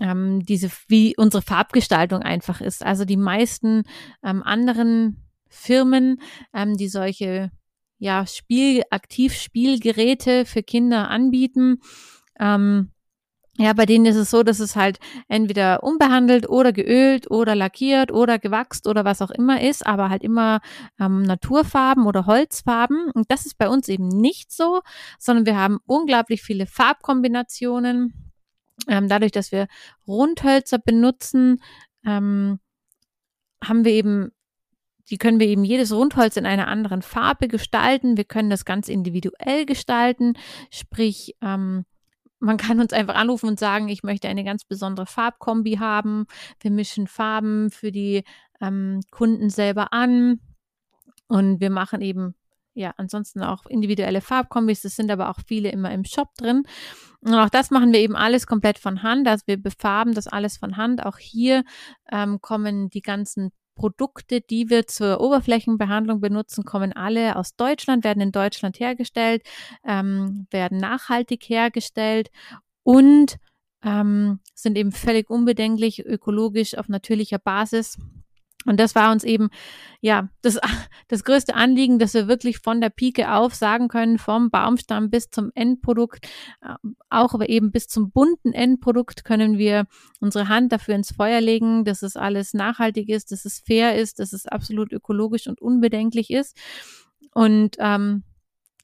ähm, 0.00 0.44
diese, 0.44 0.70
wie 0.88 1.14
unsere 1.16 1.40
Farbgestaltung 1.40 2.22
einfach 2.22 2.60
ist. 2.60 2.84
Also 2.84 3.04
die 3.04 3.16
meisten 3.16 3.84
ähm, 4.24 4.42
anderen 4.42 5.24
Firmen, 5.48 6.20
ähm, 6.52 6.76
die 6.76 6.88
solche 6.88 7.52
ja, 7.98 8.26
Spiel, 8.26 8.82
Aktivspielgeräte 8.90 10.46
für 10.46 10.64
Kinder 10.64 11.10
anbieten, 11.10 11.78
ähm, 12.40 12.90
ja, 13.56 13.72
bei 13.72 13.86
denen 13.86 14.06
ist 14.06 14.16
es 14.16 14.30
so, 14.30 14.42
dass 14.42 14.58
es 14.58 14.74
halt 14.74 14.98
entweder 15.28 15.84
unbehandelt 15.84 16.48
oder 16.48 16.72
geölt 16.72 17.30
oder 17.30 17.54
lackiert 17.54 18.10
oder 18.10 18.40
gewachst 18.40 18.88
oder 18.88 19.04
was 19.04 19.22
auch 19.22 19.30
immer 19.30 19.60
ist, 19.60 19.86
aber 19.86 20.10
halt 20.10 20.24
immer 20.24 20.60
ähm, 20.98 21.22
Naturfarben 21.22 22.06
oder 22.06 22.26
Holzfarben. 22.26 23.10
Und 23.12 23.30
das 23.30 23.46
ist 23.46 23.56
bei 23.56 23.68
uns 23.68 23.88
eben 23.88 24.08
nicht 24.08 24.50
so, 24.52 24.80
sondern 25.20 25.46
wir 25.46 25.56
haben 25.56 25.78
unglaublich 25.86 26.42
viele 26.42 26.66
Farbkombinationen. 26.66 28.32
Ähm, 28.88 29.08
dadurch, 29.08 29.30
dass 29.30 29.52
wir 29.52 29.68
Rundhölzer 30.06 30.78
benutzen, 30.78 31.62
ähm, 32.04 32.58
haben 33.62 33.84
wir 33.84 33.92
eben 33.92 34.32
die 35.10 35.18
können 35.18 35.38
wir 35.38 35.46
eben 35.46 35.64
jedes 35.64 35.92
Rundholz 35.92 36.38
in 36.38 36.46
einer 36.46 36.66
anderen 36.66 37.02
Farbe 37.02 37.46
gestalten. 37.46 38.16
Wir 38.16 38.24
können 38.24 38.48
das 38.48 38.64
ganz 38.64 38.88
individuell 38.88 39.66
gestalten, 39.66 40.32
sprich 40.70 41.36
ähm, 41.42 41.84
man 42.44 42.56
kann 42.56 42.80
uns 42.80 42.92
einfach 42.92 43.14
anrufen 43.14 43.48
und 43.48 43.58
sagen, 43.58 43.88
ich 43.88 44.02
möchte 44.02 44.28
eine 44.28 44.44
ganz 44.44 44.64
besondere 44.64 45.06
Farbkombi 45.06 45.76
haben. 45.76 46.26
Wir 46.60 46.70
mischen 46.70 47.06
Farben 47.06 47.70
für 47.70 47.90
die 47.90 48.24
ähm, 48.60 49.00
Kunden 49.10 49.50
selber 49.50 49.92
an 49.92 50.40
und 51.28 51.60
wir 51.60 51.70
machen 51.70 52.00
eben 52.00 52.34
ja, 52.74 52.92
ansonsten 52.96 53.42
auch 53.42 53.66
individuelle 53.66 54.20
Farbkombis. 54.20 54.82
Das 54.82 54.96
sind 54.96 55.10
aber 55.10 55.30
auch 55.30 55.38
viele 55.46 55.70
immer 55.70 55.92
im 55.92 56.04
Shop 56.04 56.34
drin. 56.36 56.64
Und 57.20 57.34
auch 57.34 57.48
das 57.48 57.70
machen 57.70 57.92
wir 57.92 58.00
eben 58.00 58.16
alles 58.16 58.46
komplett 58.46 58.78
von 58.78 59.02
Hand. 59.02 59.28
Also 59.28 59.44
wir 59.46 59.62
befarben 59.62 60.12
das 60.14 60.26
alles 60.26 60.56
von 60.56 60.76
Hand. 60.76 61.06
Auch 61.06 61.18
hier 61.18 61.62
ähm, 62.10 62.40
kommen 62.40 62.90
die 62.90 63.00
ganzen 63.00 63.52
Produkte, 63.74 64.40
die 64.40 64.70
wir 64.70 64.86
zur 64.86 65.20
Oberflächenbehandlung 65.20 66.20
benutzen, 66.20 66.64
kommen 66.64 66.92
alle 66.92 67.36
aus 67.36 67.56
Deutschland, 67.56 68.04
werden 68.04 68.20
in 68.20 68.32
Deutschland 68.32 68.80
hergestellt, 68.80 69.42
ähm, 69.84 70.46
werden 70.50 70.78
nachhaltig 70.78 71.48
hergestellt 71.48 72.30
und 72.82 73.36
ähm, 73.82 74.40
sind 74.54 74.78
eben 74.78 74.92
völlig 74.92 75.30
unbedenklich, 75.30 76.04
ökologisch 76.04 76.76
auf 76.76 76.88
natürlicher 76.88 77.38
Basis. 77.38 77.98
Und 78.64 78.80
das 78.80 78.94
war 78.94 79.12
uns 79.12 79.24
eben, 79.24 79.50
ja, 80.00 80.28
das, 80.42 80.58
das 81.08 81.24
größte 81.24 81.54
Anliegen, 81.54 81.98
dass 81.98 82.14
wir 82.14 82.28
wirklich 82.28 82.58
von 82.58 82.80
der 82.80 82.90
Pike 82.90 83.32
auf 83.32 83.54
sagen 83.54 83.88
können, 83.88 84.18
vom 84.18 84.50
Baumstamm 84.50 85.10
bis 85.10 85.30
zum 85.30 85.50
Endprodukt, 85.54 86.26
äh, 86.62 86.74
auch 87.10 87.34
aber 87.34 87.48
eben 87.48 87.72
bis 87.72 87.88
zum 87.88 88.10
bunten 88.10 88.52
Endprodukt 88.52 89.24
können 89.24 89.58
wir 89.58 89.86
unsere 90.20 90.48
Hand 90.48 90.72
dafür 90.72 90.94
ins 90.94 91.12
Feuer 91.12 91.40
legen, 91.40 91.84
dass 91.84 92.02
es 92.02 92.16
alles 92.16 92.54
nachhaltig 92.54 93.08
ist, 93.08 93.32
dass 93.32 93.44
es 93.44 93.60
fair 93.60 93.96
ist, 93.96 94.18
dass 94.18 94.32
es 94.32 94.46
absolut 94.46 94.92
ökologisch 94.92 95.46
und 95.46 95.60
unbedenklich 95.60 96.30
ist. 96.30 96.56
Und 97.32 97.76
ähm, 97.78 98.22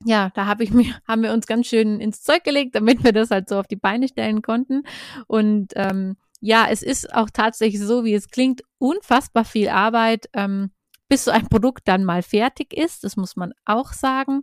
ja, 0.04 0.30
da 0.34 0.46
habe 0.46 0.64
ich 0.64 0.70
mir, 0.72 0.94
haben 1.06 1.22
wir 1.22 1.32
uns 1.32 1.46
ganz 1.46 1.66
schön 1.66 2.00
ins 2.00 2.22
Zeug 2.22 2.44
gelegt, 2.44 2.74
damit 2.74 3.04
wir 3.04 3.12
das 3.12 3.30
halt 3.30 3.48
so 3.48 3.58
auf 3.58 3.66
die 3.66 3.76
Beine 3.76 4.08
stellen 4.08 4.42
konnten. 4.42 4.82
Und 5.26 5.72
ähm, 5.76 6.16
ja, 6.40 6.66
es 6.70 6.82
ist 6.82 7.14
auch 7.14 7.30
tatsächlich 7.30 7.80
so, 7.80 8.04
wie 8.04 8.14
es 8.14 8.28
klingt, 8.28 8.62
unfassbar 8.78 9.44
viel 9.44 9.68
Arbeit, 9.68 10.28
ähm, 10.32 10.70
bis 11.08 11.24
so 11.24 11.30
ein 11.30 11.48
Produkt 11.48 11.86
dann 11.86 12.04
mal 12.04 12.22
fertig 12.22 12.72
ist. 12.72 13.04
Das 13.04 13.16
muss 13.16 13.36
man 13.36 13.52
auch 13.64 13.92
sagen. 13.92 14.42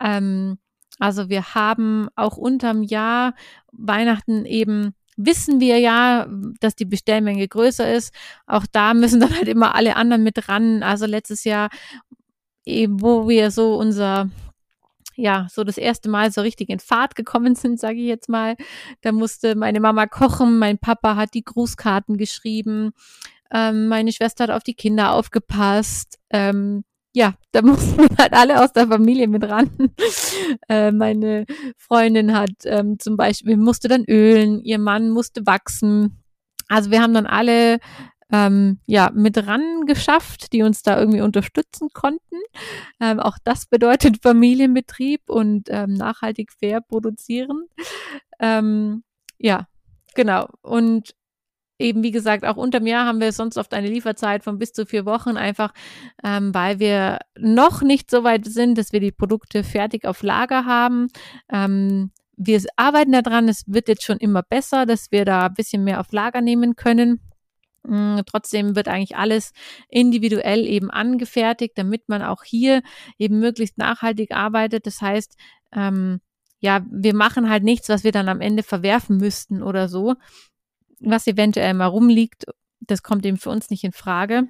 Ähm, 0.00 0.58
also 0.98 1.28
wir 1.28 1.54
haben 1.54 2.08
auch 2.16 2.36
unterm 2.36 2.82
Jahr 2.82 3.34
Weihnachten 3.72 4.44
eben 4.44 4.94
wissen 5.16 5.60
wir 5.60 5.78
ja, 5.78 6.26
dass 6.60 6.74
die 6.74 6.84
Bestellmenge 6.84 7.46
größer 7.46 7.92
ist. 7.92 8.14
Auch 8.46 8.66
da 8.70 8.94
müssen 8.94 9.20
dann 9.20 9.36
halt 9.36 9.48
immer 9.48 9.74
alle 9.74 9.96
anderen 9.96 10.22
mit 10.22 10.48
ran. 10.48 10.82
Also 10.82 11.06
letztes 11.06 11.44
Jahr, 11.44 11.68
wo 12.66 13.28
wir 13.28 13.50
so 13.50 13.76
unser 13.76 14.30
ja, 15.16 15.46
so 15.50 15.64
das 15.64 15.78
erste 15.78 16.08
Mal 16.08 16.30
so 16.32 16.40
richtig 16.40 16.68
in 16.68 16.80
Fahrt 16.80 17.14
gekommen 17.14 17.54
sind, 17.54 17.78
sage 17.78 17.98
ich 17.98 18.06
jetzt 18.06 18.28
mal. 18.28 18.56
Da 19.02 19.12
musste 19.12 19.54
meine 19.54 19.80
Mama 19.80 20.06
kochen, 20.06 20.58
mein 20.58 20.78
Papa 20.78 21.16
hat 21.16 21.34
die 21.34 21.44
Grußkarten 21.44 22.16
geschrieben, 22.16 22.92
ähm, 23.52 23.88
meine 23.88 24.12
Schwester 24.12 24.44
hat 24.44 24.50
auf 24.50 24.62
die 24.62 24.74
Kinder 24.74 25.12
aufgepasst. 25.12 26.18
Ähm, 26.30 26.84
ja, 27.14 27.34
da 27.52 27.62
mussten 27.62 28.06
halt 28.18 28.32
alle 28.32 28.62
aus 28.62 28.72
der 28.72 28.88
Familie 28.88 29.28
mit 29.28 29.44
ran. 29.44 29.70
äh, 30.68 30.90
meine 30.90 31.44
Freundin 31.76 32.36
hat 32.36 32.50
ähm, 32.64 32.98
zum 32.98 33.16
Beispiel, 33.16 33.56
musste 33.56 33.88
dann 33.88 34.04
ölen, 34.04 34.60
ihr 34.60 34.78
Mann 34.78 35.10
musste 35.10 35.46
wachsen. 35.46 36.22
Also 36.68 36.90
wir 36.90 37.02
haben 37.02 37.12
dann 37.12 37.26
alle 37.26 37.78
ähm, 38.32 38.80
ja 38.86 39.10
mit 39.14 39.46
ran 39.46 39.84
geschafft, 39.86 40.52
die 40.52 40.62
uns 40.62 40.82
da 40.82 40.98
irgendwie 40.98 41.20
unterstützen 41.20 41.90
konnten. 41.92 42.36
Ähm, 43.00 43.20
auch 43.20 43.36
das 43.44 43.66
bedeutet 43.66 44.22
Familienbetrieb 44.22 45.28
und 45.28 45.68
ähm, 45.68 45.94
nachhaltig 45.94 46.50
fair 46.52 46.80
produzieren. 46.80 47.68
Ähm, 48.40 49.04
ja, 49.38 49.68
genau. 50.14 50.48
Und 50.62 51.14
eben, 51.78 52.02
wie 52.02 52.10
gesagt, 52.10 52.44
auch 52.44 52.56
unterm 52.56 52.86
Jahr 52.86 53.06
haben 53.06 53.20
wir 53.20 53.32
sonst 53.32 53.58
oft 53.58 53.74
eine 53.74 53.88
Lieferzeit 53.88 54.44
von 54.44 54.58
bis 54.58 54.72
zu 54.72 54.86
vier 54.86 55.04
Wochen, 55.04 55.36
einfach 55.36 55.72
ähm, 56.24 56.54
weil 56.54 56.78
wir 56.78 57.18
noch 57.38 57.82
nicht 57.82 58.10
so 58.10 58.24
weit 58.24 58.46
sind, 58.46 58.78
dass 58.78 58.92
wir 58.92 59.00
die 59.00 59.12
Produkte 59.12 59.64
fertig 59.64 60.06
auf 60.06 60.22
Lager 60.22 60.64
haben. 60.64 61.08
Ähm, 61.50 62.12
wir 62.36 62.62
arbeiten 62.76 63.12
daran, 63.12 63.48
es 63.48 63.64
wird 63.66 63.88
jetzt 63.88 64.04
schon 64.04 64.18
immer 64.18 64.42
besser, 64.42 64.86
dass 64.86 65.12
wir 65.12 65.24
da 65.24 65.46
ein 65.46 65.54
bisschen 65.54 65.84
mehr 65.84 66.00
auf 66.00 66.12
Lager 66.12 66.40
nehmen 66.40 66.76
können. 66.76 67.20
Mm, 67.84 68.20
trotzdem 68.26 68.76
wird 68.76 68.88
eigentlich 68.88 69.16
alles 69.16 69.52
individuell 69.88 70.66
eben 70.66 70.90
angefertigt, 70.90 71.76
damit 71.76 72.08
man 72.08 72.22
auch 72.22 72.44
hier 72.44 72.82
eben 73.18 73.38
möglichst 73.40 73.78
nachhaltig 73.78 74.32
arbeitet. 74.32 74.86
Das 74.86 75.00
heißt, 75.00 75.36
ähm, 75.72 76.20
ja, 76.60 76.84
wir 76.90 77.14
machen 77.14 77.50
halt 77.50 77.64
nichts, 77.64 77.88
was 77.88 78.04
wir 78.04 78.12
dann 78.12 78.28
am 78.28 78.40
Ende 78.40 78.62
verwerfen 78.62 79.16
müssten 79.16 79.62
oder 79.62 79.88
so, 79.88 80.14
was 81.00 81.26
eventuell 81.26 81.74
mal 81.74 81.86
rumliegt. 81.86 82.44
Das 82.80 83.02
kommt 83.02 83.26
eben 83.26 83.36
für 83.36 83.50
uns 83.50 83.70
nicht 83.70 83.84
in 83.84 83.92
Frage. 83.92 84.48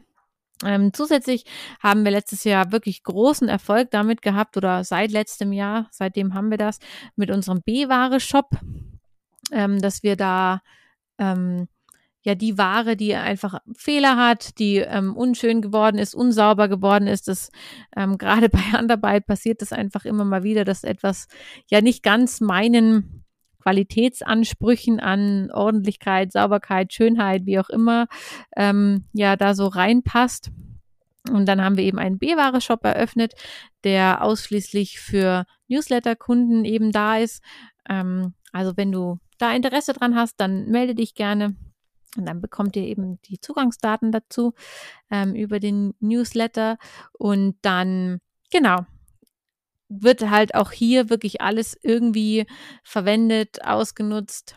Ähm, 0.65 0.93
zusätzlich 0.93 1.45
haben 1.81 2.05
wir 2.05 2.13
letztes 2.13 2.45
Jahr 2.45 2.71
wirklich 2.71 3.03
großen 3.03 3.49
Erfolg 3.49 3.91
damit 3.91 4.23
gehabt 4.23 4.57
oder 4.57 4.85
seit 4.85 5.11
letztem 5.11 5.53
Jahr, 5.53 5.89
seitdem 5.91 6.35
haben 6.35 6.51
wir 6.51 6.59
das 6.59 6.79
mit 7.17 7.31
unserem 7.31 7.63
B-Ware-Shop, 7.63 8.51
ähm, 9.51 9.81
dass 9.81 10.03
wir 10.03 10.17
da 10.17 10.63
ähm, 11.19 11.69
ja 12.23 12.35
die 12.35 12.57
Ware, 12.59 12.97
die 12.97 13.15
einfach 13.15 13.59
Fehler 13.77 14.17
hat, 14.17 14.59
die 14.59 14.77
ähm, 14.77 15.17
unschön 15.17 15.61
geworden 15.61 15.99
ist, 15.99 16.15
unsauber 16.15 16.69
geworden 16.69 17.07
ist, 17.07 17.29
das 17.29 17.51
ähm, 17.97 18.19
gerade 18.19 18.49
bei 18.49 18.59
Handarbeit 18.59 19.27
passiert 19.27 19.63
das 19.63 19.73
einfach 19.73 20.05
immer 20.05 20.25
mal 20.25 20.43
wieder, 20.43 20.65
dass 20.65 20.85
etwas 20.85 21.27
ja 21.71 21.81
nicht 21.81 22.03
ganz 22.03 22.41
meinen 22.41 23.25
Qualitätsansprüchen 23.63 24.99
an 25.01 25.51
Ordentlichkeit, 25.53 26.33
Sauberkeit, 26.33 26.93
Schönheit, 26.93 27.47
wie 27.47 27.59
auch 27.59 27.71
immer, 27.71 28.07
ähm, 28.57 29.05
ja, 29.13 29.37
da 29.37 29.55
so 29.55 29.67
reinpasst. 29.67 30.51
Und 31.31 31.47
dann 31.47 31.63
haben 31.63 31.77
wir 31.77 31.85
eben 31.85 32.01
einen 32.01 32.19
B-Ware-Shop 32.19 32.85
eröffnet, 32.85 33.35
der 33.85 34.25
ausschließlich 34.25 34.99
für 34.99 35.45
Newsletter-Kunden 35.69 36.65
eben 36.65 36.91
da 36.91 37.19
ist. 37.19 37.45
Ähm, 37.89 38.35
also 38.53 38.77
wenn 38.77 38.91
du 38.91 39.19
da 39.39 39.55
Interesse 39.55 39.93
dran 39.93 40.17
hast, 40.17 40.41
dann 40.41 40.67
melde 40.67 40.97
dich 40.97 41.15
gerne. 41.15 41.55
Und 42.17 42.27
dann 42.27 42.41
bekommt 42.41 42.77
ihr 42.77 42.85
eben 42.85 43.21
die 43.23 43.41
Zugangsdaten 43.41 44.13
dazu 44.13 44.53
ähm, 45.11 45.35
über 45.35 45.61
den 45.61 45.95
Newsletter. 46.01 46.77
Und 47.13 47.57
dann, 47.63 48.21
genau, 48.51 48.87
wird 49.89 50.29
halt 50.29 50.55
auch 50.55 50.73
hier 50.73 51.11
wirklich 51.11 51.41
alles 51.41 51.77
irgendwie 51.83 52.47
verwendet, 52.83 53.65
ausgenutzt, 53.65 54.57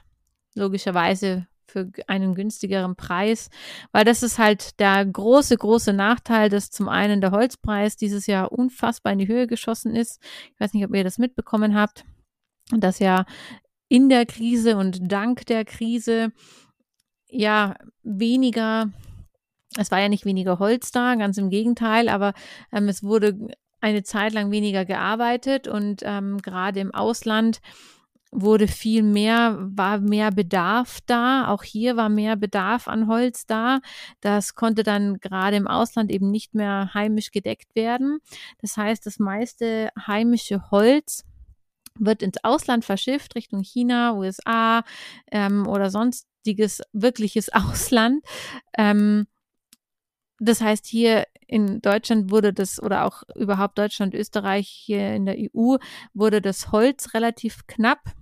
logischerweise 0.56 1.48
für 1.68 1.92
einen 2.08 2.36
günstigeren 2.36 2.96
Preis, 2.96 3.50
weil 3.92 4.06
das 4.06 4.24
ist 4.24 4.40
halt 4.40 4.80
der 4.80 5.06
große, 5.06 5.58
große 5.58 5.92
Nachteil, 5.92 6.50
dass 6.50 6.72
zum 6.72 6.88
einen 6.88 7.20
der 7.20 7.32
Holzpreis 7.32 7.98
dieses 7.98 8.28
Jahr 8.28 8.52
unfassbar 8.52 9.12
in 9.12 9.20
die 9.20 9.28
Höhe 9.28 9.46
geschossen 9.46 9.94
ist. 9.94 10.22
Ich 10.54 10.60
weiß 10.60 10.74
nicht, 10.74 10.86
ob 10.86 10.96
ihr 10.96 11.04
das 11.04 11.18
mitbekommen 11.18 11.76
habt, 11.76 12.06
dass 12.72 13.00
ja 13.00 13.26
in 13.90 14.08
der 14.08 14.26
Krise 14.26 14.78
und 14.78 15.12
dank 15.12 15.46
der 15.48 15.66
Krise 15.66 16.32
ja 17.30 17.76
weniger 18.04 18.92
es 19.78 19.92
war 19.92 20.00
ja 20.00 20.10
nicht 20.10 20.26
weniger 20.26 20.60
Holz 20.60 20.92
da, 20.92 21.16
ganz 21.16 21.38
im 21.38 21.50
Gegenteil, 21.50 22.10
aber 22.10 22.34
ähm, 22.72 22.88
es 22.88 23.04
wurde 23.04 23.38
eine 23.82 24.04
Zeit 24.04 24.34
lang 24.34 24.52
weniger 24.52 24.86
gearbeitet 24.86 25.68
und 25.68 26.02
ähm, 26.04 26.38
gerade 26.42 26.80
im 26.80 26.94
Ausland 26.94 27.60
wurde 28.32 28.68
viel 28.68 29.04
mehr, 29.04 29.58
war 29.60 30.00
mehr 30.00 30.32
Bedarf 30.32 31.00
da. 31.06 31.48
Auch 31.48 31.64
hier 31.64 31.96
war 31.96 32.10
mehr 32.10 32.36
Bedarf 32.36 32.88
an 32.88 33.08
Holz 33.08 33.46
da. 33.46 33.80
Das 34.20 34.56
konnte 34.56 34.84
dann 34.84 35.20
gerade 35.20 35.56
im 35.56 35.68
Ausland 35.68 36.12
eben 36.12 36.32
nicht 36.32 36.54
mehr 36.54 36.92
heimisch 36.94 37.32
gedeckt 37.32 37.76
werden. 37.76 38.20
Das 38.60 38.76
heißt, 38.76 39.06
das 39.06 39.20
meiste 39.20 39.90
heimische 40.06 40.70
Holz 40.72 41.24
wird 41.98 42.22
ins 42.22 42.44
Ausland 42.44 42.86
verschifft, 42.86 43.36
Richtung 43.36 43.62
China, 43.62 44.14
USA 44.16 44.84
ähm, 45.32 45.68
oder 45.68 45.90
sonstiges 45.90 46.82
wirkliches 46.94 47.50
Ausland. 47.54 48.24
Ähm, 48.78 49.28
das 50.40 50.62
heißt, 50.62 50.86
hier 50.86 51.26
in 51.48 51.82
Deutschland 51.82 52.32
wurde 52.32 52.52
das 52.54 52.82
oder 52.82 53.06
auch 53.06 53.24
überhaupt 53.36 53.78
Deutschland, 53.78 54.14
Österreich, 54.14 54.68
hier 54.68 55.14
in 55.14 55.26
der 55.26 55.38
EU 55.38 55.78
wurde 56.14 56.42
das 56.42 56.72
Holz 56.72 57.14
relativ 57.14 57.68
knapp. 57.68 58.14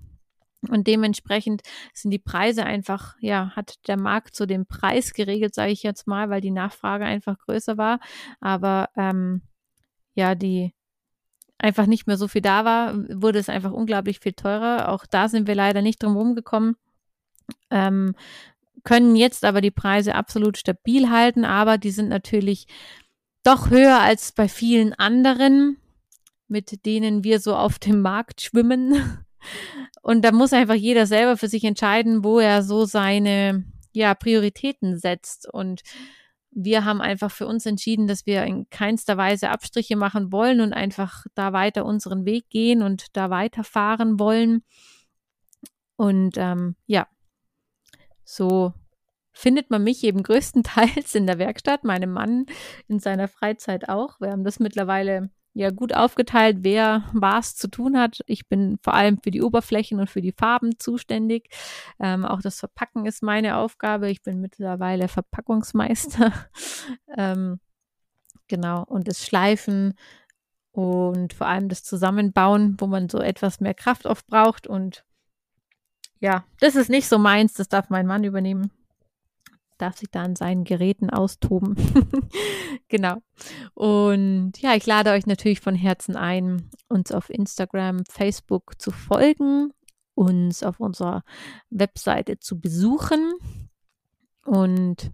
Und 0.70 0.88
dementsprechend 0.88 1.62
sind 1.94 2.12
die 2.12 2.20
Preise 2.20 2.64
einfach, 2.64 3.16
ja, 3.20 3.52
hat 3.56 3.86
der 3.88 3.98
Markt 3.98 4.36
so 4.36 4.46
den 4.46 4.66
Preis 4.66 5.14
geregelt, 5.14 5.54
sage 5.54 5.72
ich 5.72 5.84
jetzt 5.84 6.08
mal, 6.08 6.30
weil 6.30 6.40
die 6.40 6.52
Nachfrage 6.52 7.04
einfach 7.04 7.38
größer 7.38 7.78
war. 7.78 8.00
Aber 8.40 8.90
ähm, 8.96 9.42
ja, 10.16 10.36
die 10.36 10.74
einfach 11.63 11.86
nicht 11.86 12.08
mehr 12.08 12.17
so 12.17 12.28
viel 12.28 12.41
da 12.41 12.65
war, 12.65 12.93
wurde 13.21 13.39
es 13.39 13.47
einfach 13.47 13.71
unglaublich 13.71 14.19
viel 14.19 14.34
teurer. 14.34 14.89
Auch 14.89 15.06
da 15.06 15.30
sind 15.30 15.47
wir 15.47 15.56
leider 15.56 15.82
nicht 15.82 16.04
drum 16.04 16.17
rumgekommen. 16.17 16.76
Ähm, 17.71 18.15
können 18.84 19.15
jetzt 19.15 19.45
aber 19.45 19.62
die 19.62 19.71
Preise 19.71 20.13
absolut 20.13 20.58
stabil 20.58 21.10
halten, 21.10 21.45
aber 21.45 21.78
die 21.78 21.91
sind 21.91 22.10
natürlich 22.10 22.67
doch 23.43 23.69
höher 23.69 23.99
als 23.99 24.34
bei 24.34 24.49
vielen 24.49 24.93
anderen, 24.93 25.78
mit 26.49 26.86
denen 26.86 27.23
wir 27.23 27.39
so 27.39 27.56
auf 27.56 27.80
dem 27.80 28.02
Markt 28.02 28.41
schwimmen. 28.41 29.23
Und 30.02 30.26
da 30.26 30.34
muss 30.34 30.52
einfach 30.52 30.76
jeder 30.76 31.06
selber 31.08 31.38
für 31.38 31.47
sich 31.47 31.63
entscheiden, 31.63 32.26
wo 32.26 32.39
er 32.39 32.62
so 32.62 32.84
seine 32.84 33.63
ja, 33.93 34.13
Prioritäten 34.15 34.97
setzt. 34.97 35.47
Und 35.49 35.82
wir 36.56 36.86
haben 36.86 37.02
einfach 37.02 37.32
für 37.32 37.48
uns 37.48 37.66
entschieden, 37.66 38.08
dass 38.08 38.26
wir 38.26 38.44
in 38.44 38.70
keinster 38.70 39.18
Weise 39.18 39.50
Abstriche 39.50 39.96
machen 39.96 40.32
wollen 40.32 40.62
und 40.62 40.74
einfach 40.74 41.26
da 41.36 41.54
weiter 41.54 41.86
unseren 41.86 42.26
Weg 42.26 42.50
gehen 42.50 42.82
und 42.82 43.16
da 43.16 43.30
weiterfahren 43.30 44.20
wollen. 44.20 44.63
Und 45.96 46.38
ähm, 46.38 46.76
ja, 46.86 47.08
so 48.24 48.74
findet 49.32 49.70
man 49.70 49.84
mich 49.84 50.04
eben 50.04 50.24
größtenteils 50.24 51.16
in 51.16 51.28
der 51.28 51.39
Werkstatt, 51.39 51.84
meinem 51.84 52.12
Mann 52.12 52.46
in 52.88 53.00
seiner 53.00 53.28
Freizeit 53.28 53.89
auch. 53.89 54.20
Wir 54.20 54.32
haben 54.32 54.44
das 54.44 54.60
mittlerweile 54.60 55.30
ja 55.54 55.70
gut 55.70 55.94
aufgeteilt, 55.94 56.58
wer 56.62 57.04
was 57.13 57.56
zu 57.56 57.68
tun 57.68 57.98
hat. 57.98 58.22
Ich 58.26 58.48
bin 58.48 58.78
vor 58.82 58.94
allem 58.94 59.20
für 59.22 59.32
die 59.32 59.42
Oberflächen 59.42 60.00
und 60.00 60.10
für 60.10 60.22
die 60.22 60.32
Farben 60.32 60.80
zuständig. 60.80 61.50
Ähm, 62.00 62.26
auch 62.26 62.42
das 62.42 62.60
Verpacken 62.60 63.06
ist 63.06 63.22
meine 63.22 63.58
Aufgabe. 63.58 64.10
Ich 64.10 64.24
bin 64.24 64.42
mittlerweile 64.42 65.08
Verpackungsmeister. 65.08 66.34
ähm, 67.18 67.60
genau, 68.48 68.84
und 68.84 69.08
das 69.08 69.26
Schleifen 69.26 69.94
und 70.72 71.34
vor 71.34 71.48
allem 71.48 71.70
das 71.70 71.84
Zusammenbauen, 71.84 72.76
wo 72.80 72.88
man 72.88 73.08
so 73.10 73.20
etwas 73.20 73.60
mehr 73.60 73.76
Kraft 73.76 74.08
aufbraucht. 74.08 74.66
Und 74.66 75.06
ja, 76.20 76.46
das 76.60 76.76
ist 76.76 76.89
nicht 76.89 77.08
so 77.08 77.20
meins, 77.20 77.54
das 77.54 77.70
darf 77.70 77.89
mein 77.89 78.08
Mann 78.08 78.24
übernehmen 78.24 78.72
darf 79.84 79.98
sich 79.98 80.10
da 80.10 80.24
an 80.24 80.36
seinen 80.36 80.63
Geräten 80.63 81.10
austoben. 81.10 81.76
genau. 82.88 83.17
Und 83.74 84.54
ja, 84.60 84.76
ich 84.76 84.86
lade 84.86 85.12
euch 85.12 85.26
natürlich 85.26 85.60
von 85.60 85.76
Herzen 85.76 86.15
ein, 86.15 86.69
uns 86.88 87.12
auf 87.12 87.30
Instagram, 87.30 88.04
Facebook 88.10 88.82
zu 88.82 88.91
folgen, 88.91 89.72
uns 90.15 90.63
auf 90.63 90.80
unserer 90.80 91.24
Webseite 91.69 92.39
zu 92.39 92.60
besuchen 92.60 93.34
und 94.46 95.12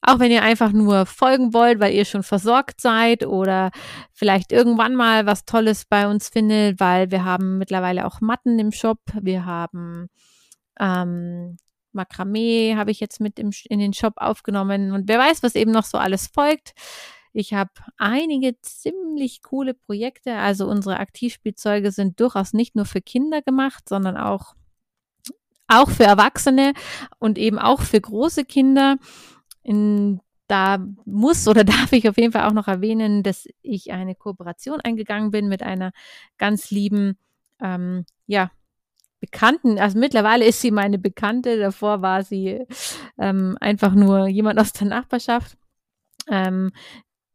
auch 0.00 0.20
wenn 0.20 0.30
ihr 0.30 0.42
einfach 0.42 0.72
nur 0.72 1.06
folgen 1.06 1.52
wollt, 1.52 1.80
weil 1.80 1.92
ihr 1.92 2.04
schon 2.04 2.22
versorgt 2.22 2.80
seid 2.80 3.26
oder 3.26 3.72
vielleicht 4.12 4.52
irgendwann 4.52 4.94
mal 4.94 5.26
was 5.26 5.44
Tolles 5.44 5.84
bei 5.84 6.08
uns 6.08 6.28
findet, 6.28 6.78
weil 6.78 7.10
wir 7.10 7.24
haben 7.24 7.58
mittlerweile 7.58 8.06
auch 8.06 8.20
Matten 8.20 8.58
im 8.60 8.70
Shop. 8.70 9.00
Wir 9.20 9.44
haben 9.44 10.08
ähm, 10.78 11.56
Makramee 11.98 12.76
habe 12.76 12.90
ich 12.90 13.00
jetzt 13.00 13.20
mit 13.20 13.38
im, 13.38 13.50
in 13.68 13.78
den 13.78 13.92
Shop 13.92 14.14
aufgenommen 14.16 14.92
und 14.92 15.08
wer 15.08 15.18
weiß, 15.18 15.42
was 15.42 15.54
eben 15.54 15.72
noch 15.72 15.84
so 15.84 15.98
alles 15.98 16.28
folgt. 16.28 16.72
Ich 17.32 17.54
habe 17.54 17.70
einige 17.98 18.60
ziemlich 18.62 19.42
coole 19.42 19.74
Projekte. 19.74 20.34
Also 20.34 20.66
unsere 20.66 20.98
Aktivspielzeuge 20.98 21.92
sind 21.92 22.18
durchaus 22.20 22.52
nicht 22.52 22.74
nur 22.74 22.84
für 22.84 23.00
Kinder 23.00 23.42
gemacht, 23.42 23.88
sondern 23.88 24.16
auch, 24.16 24.54
auch 25.66 25.90
für 25.90 26.04
Erwachsene 26.04 26.72
und 27.18 27.38
eben 27.38 27.58
auch 27.58 27.82
für 27.82 28.00
große 28.00 28.44
Kinder. 28.44 28.96
In, 29.62 30.20
da 30.46 30.84
muss 31.04 31.46
oder 31.46 31.64
darf 31.64 31.92
ich 31.92 32.08
auf 32.08 32.16
jeden 32.16 32.32
Fall 32.32 32.48
auch 32.48 32.54
noch 32.54 32.68
erwähnen, 32.68 33.22
dass 33.22 33.46
ich 33.62 33.92
eine 33.92 34.14
Kooperation 34.14 34.80
eingegangen 34.80 35.30
bin 35.30 35.48
mit 35.48 35.62
einer 35.62 35.92
ganz 36.38 36.70
lieben, 36.70 37.18
ähm, 37.60 38.06
ja, 38.26 38.50
Bekannten, 39.20 39.78
also 39.78 39.98
mittlerweile 39.98 40.44
ist 40.44 40.60
sie 40.60 40.70
meine 40.70 40.98
Bekannte, 40.98 41.58
davor 41.58 42.02
war 42.02 42.22
sie 42.22 42.64
ähm, 43.18 43.56
einfach 43.60 43.94
nur 43.94 44.28
jemand 44.28 44.60
aus 44.60 44.72
der 44.72 44.86
Nachbarschaft, 44.86 45.56
ähm, 46.28 46.70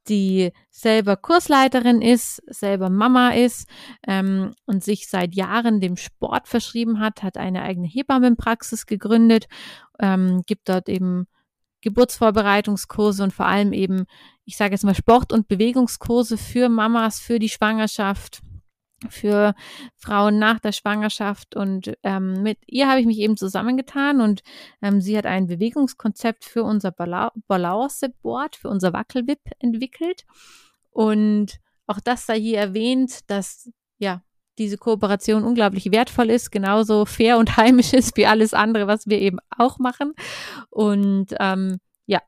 die 0.08 0.52
selber 0.70 1.16
Kursleiterin 1.18 2.02
ist, 2.02 2.42
selber 2.48 2.90
Mama 2.90 3.30
ist 3.32 3.68
ähm, 4.08 4.54
und 4.66 4.84
sich 4.84 5.08
seit 5.08 5.36
Jahren 5.36 5.80
dem 5.80 5.98
Sport 5.98 6.48
verschrieben 6.48 7.00
hat, 7.00 7.24
hat 7.24 7.38
eine 7.38 7.64
eigene 7.64 7.88
Hebammenpraxis 7.88 8.86
gegründet, 8.86 9.48
ähm, 10.00 10.42
gibt 10.46 10.70
dort 10.70 10.90
eben 10.90 11.28
Geburtsvorbereitungskurse 11.82 13.24
und 13.24 13.34
vor 13.34 13.46
allem 13.46 13.74
eben, 13.74 14.06
ich 14.46 14.58
sage 14.58 14.74
jetzt 14.74 14.84
mal 14.84 14.96
Sport- 14.96 15.34
und 15.34 15.48
Bewegungskurse 15.48 16.38
für 16.38 16.70
Mamas, 16.70 17.20
für 17.20 17.40
die 17.40 17.50
Schwangerschaft, 17.50 18.42
für 19.10 19.56
Frauen 19.98 20.40
nach 20.40 20.60
der 20.60 20.72
Schwangerschaft. 20.72 21.56
Und 21.56 21.94
ähm, 22.04 22.44
mit 22.44 22.60
ihr 22.68 22.90
habe 22.90 23.00
ich 23.00 23.06
mich 23.06 23.20
eben 23.20 23.38
zusammengetan 23.38 24.22
und 24.22 24.42
ähm, 24.82 25.02
sie 25.02 25.18
hat 25.18 25.26
ein 25.26 25.48
Bewegungskonzept 25.48 26.46
für 26.46 26.64
unser 26.64 26.92
Balance-Board, 26.92 28.56
für 28.56 28.70
unser 28.70 28.94
Wackelwip 28.94 29.42
entwickelt. 29.60 30.24
Und 30.90 31.60
auch 31.88 32.00
das 32.00 32.26
sei 32.26 32.40
hier 32.40 32.60
erwähnt, 32.60 33.30
dass 33.30 33.70
ja 33.98 34.22
diese 34.58 34.78
Kooperation 34.78 35.44
unglaublich 35.44 35.92
wertvoll 35.92 36.30
ist, 36.30 36.52
genauso 36.52 37.06
fair 37.06 37.38
und 37.38 37.58
heimisch 37.58 37.94
ist 37.94 38.16
wie 38.18 38.26
alles 38.26 38.54
andere, 38.54 38.88
was 38.88 39.08
wir 39.08 39.20
eben 39.20 39.40
auch 39.58 39.80
machen. 39.80 40.14
Und 40.70 41.28
ähm, 41.40 41.80
ja, 42.06 42.22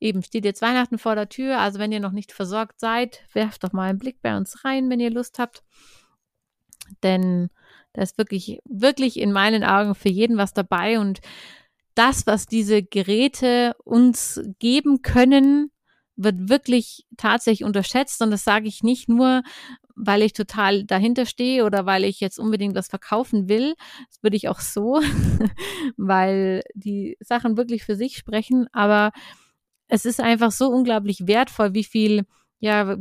Eben 0.00 0.22
steht 0.22 0.44
jetzt 0.44 0.62
Weihnachten 0.62 0.98
vor 0.98 1.14
der 1.14 1.28
Tür, 1.28 1.58
also 1.58 1.78
wenn 1.78 1.92
ihr 1.92 2.00
noch 2.00 2.12
nicht 2.12 2.32
versorgt 2.32 2.80
seid, 2.80 3.20
werft 3.34 3.62
doch 3.64 3.72
mal 3.72 3.90
einen 3.90 3.98
Blick 3.98 4.22
bei 4.22 4.36
uns 4.36 4.64
rein, 4.64 4.88
wenn 4.88 5.00
ihr 5.00 5.10
Lust 5.10 5.38
habt. 5.38 5.62
Denn 7.02 7.50
da 7.92 8.02
ist 8.02 8.18
wirklich, 8.18 8.60
wirklich 8.64 9.18
in 9.18 9.32
meinen 9.32 9.62
Augen 9.62 9.94
für 9.94 10.08
jeden 10.08 10.36
was 10.36 10.54
dabei 10.54 10.98
und 10.98 11.20
das, 11.94 12.26
was 12.26 12.46
diese 12.46 12.82
Geräte 12.82 13.74
uns 13.84 14.40
geben 14.58 15.02
können, 15.02 15.70
wird 16.16 16.48
wirklich 16.48 17.06
tatsächlich 17.16 17.64
unterschätzt 17.64 18.22
und 18.22 18.30
das 18.30 18.44
sage 18.44 18.68
ich 18.68 18.82
nicht 18.82 19.08
nur, 19.08 19.42
weil 19.96 20.22
ich 20.22 20.32
total 20.32 20.84
dahinter 20.84 21.26
stehe 21.26 21.64
oder 21.64 21.86
weil 21.86 22.04
ich 22.04 22.20
jetzt 22.20 22.38
unbedingt 22.38 22.74
was 22.74 22.88
verkaufen 22.88 23.48
will. 23.48 23.74
Das 24.08 24.22
würde 24.22 24.36
ich 24.36 24.48
auch 24.48 24.60
so, 24.60 25.00
weil 25.96 26.62
die 26.74 27.16
Sachen 27.20 27.56
wirklich 27.56 27.84
für 27.84 27.96
sich 27.96 28.16
sprechen, 28.16 28.66
aber 28.72 29.12
es 29.90 30.04
ist 30.04 30.20
einfach 30.20 30.52
so 30.52 30.68
unglaublich 30.68 31.26
wertvoll, 31.26 31.74
wie 31.74 31.84
viel 31.84 32.24
ja 32.60 32.96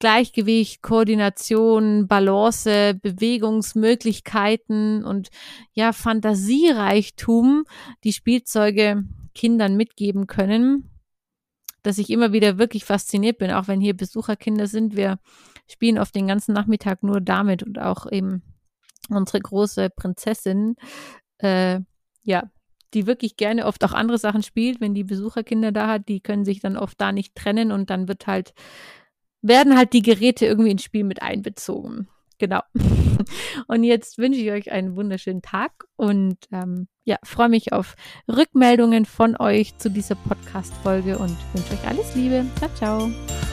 Gleichgewicht, 0.00 0.82
Koordination, 0.82 2.08
Balance, 2.08 2.98
Bewegungsmöglichkeiten 3.00 5.04
und 5.04 5.28
ja 5.72 5.92
Fantasiereichtum 5.92 7.62
die 8.02 8.12
Spielzeuge 8.12 9.04
Kindern 9.34 9.76
mitgeben 9.76 10.26
können, 10.26 10.90
dass 11.84 11.98
ich 11.98 12.10
immer 12.10 12.32
wieder 12.32 12.58
wirklich 12.58 12.84
fasziniert 12.84 13.38
bin, 13.38 13.52
auch 13.52 13.68
wenn 13.68 13.80
hier 13.80 13.96
Besucherkinder 13.96 14.66
sind. 14.66 14.96
Wir 14.96 15.20
spielen 15.70 16.00
oft 16.00 16.16
den 16.16 16.26
ganzen 16.26 16.52
Nachmittag 16.52 17.04
nur 17.04 17.20
damit 17.20 17.62
und 17.62 17.78
auch 17.78 18.10
eben 18.10 18.42
unsere 19.08 19.38
große 19.40 19.90
Prinzessin, 19.90 20.74
äh, 21.38 21.78
ja, 22.24 22.50
die 22.94 23.06
wirklich 23.06 23.36
gerne 23.36 23.66
oft 23.66 23.84
auch 23.84 23.92
andere 23.92 24.18
Sachen 24.18 24.42
spielt, 24.42 24.80
wenn 24.80 24.94
die 24.94 25.04
Besucherkinder 25.04 25.72
da 25.72 25.88
hat, 25.88 26.08
die 26.08 26.20
können 26.20 26.44
sich 26.44 26.60
dann 26.60 26.76
oft 26.76 27.00
da 27.00 27.12
nicht 27.12 27.34
trennen 27.34 27.72
und 27.72 27.90
dann 27.90 28.08
wird 28.08 28.26
halt, 28.26 28.54
werden 29.40 29.76
halt 29.76 29.92
die 29.92 30.02
Geräte 30.02 30.46
irgendwie 30.46 30.70
ins 30.70 30.84
Spiel 30.84 31.04
mit 31.04 31.22
einbezogen. 31.22 32.08
Genau. 32.38 32.60
Und 33.68 33.84
jetzt 33.84 34.18
wünsche 34.18 34.40
ich 34.40 34.50
euch 34.50 34.72
einen 34.72 34.96
wunderschönen 34.96 35.42
Tag 35.42 35.84
und 35.94 36.38
ähm, 36.50 36.88
ja, 37.04 37.16
freue 37.22 37.48
mich 37.48 37.72
auf 37.72 37.94
Rückmeldungen 38.28 39.04
von 39.04 39.36
euch 39.36 39.76
zu 39.78 39.90
dieser 39.90 40.16
Podcast-Folge 40.16 41.18
und 41.18 41.36
wünsche 41.52 41.74
euch 41.74 41.86
alles 41.86 42.16
Liebe. 42.16 42.44
Ciao, 42.58 42.70
ciao. 42.74 43.51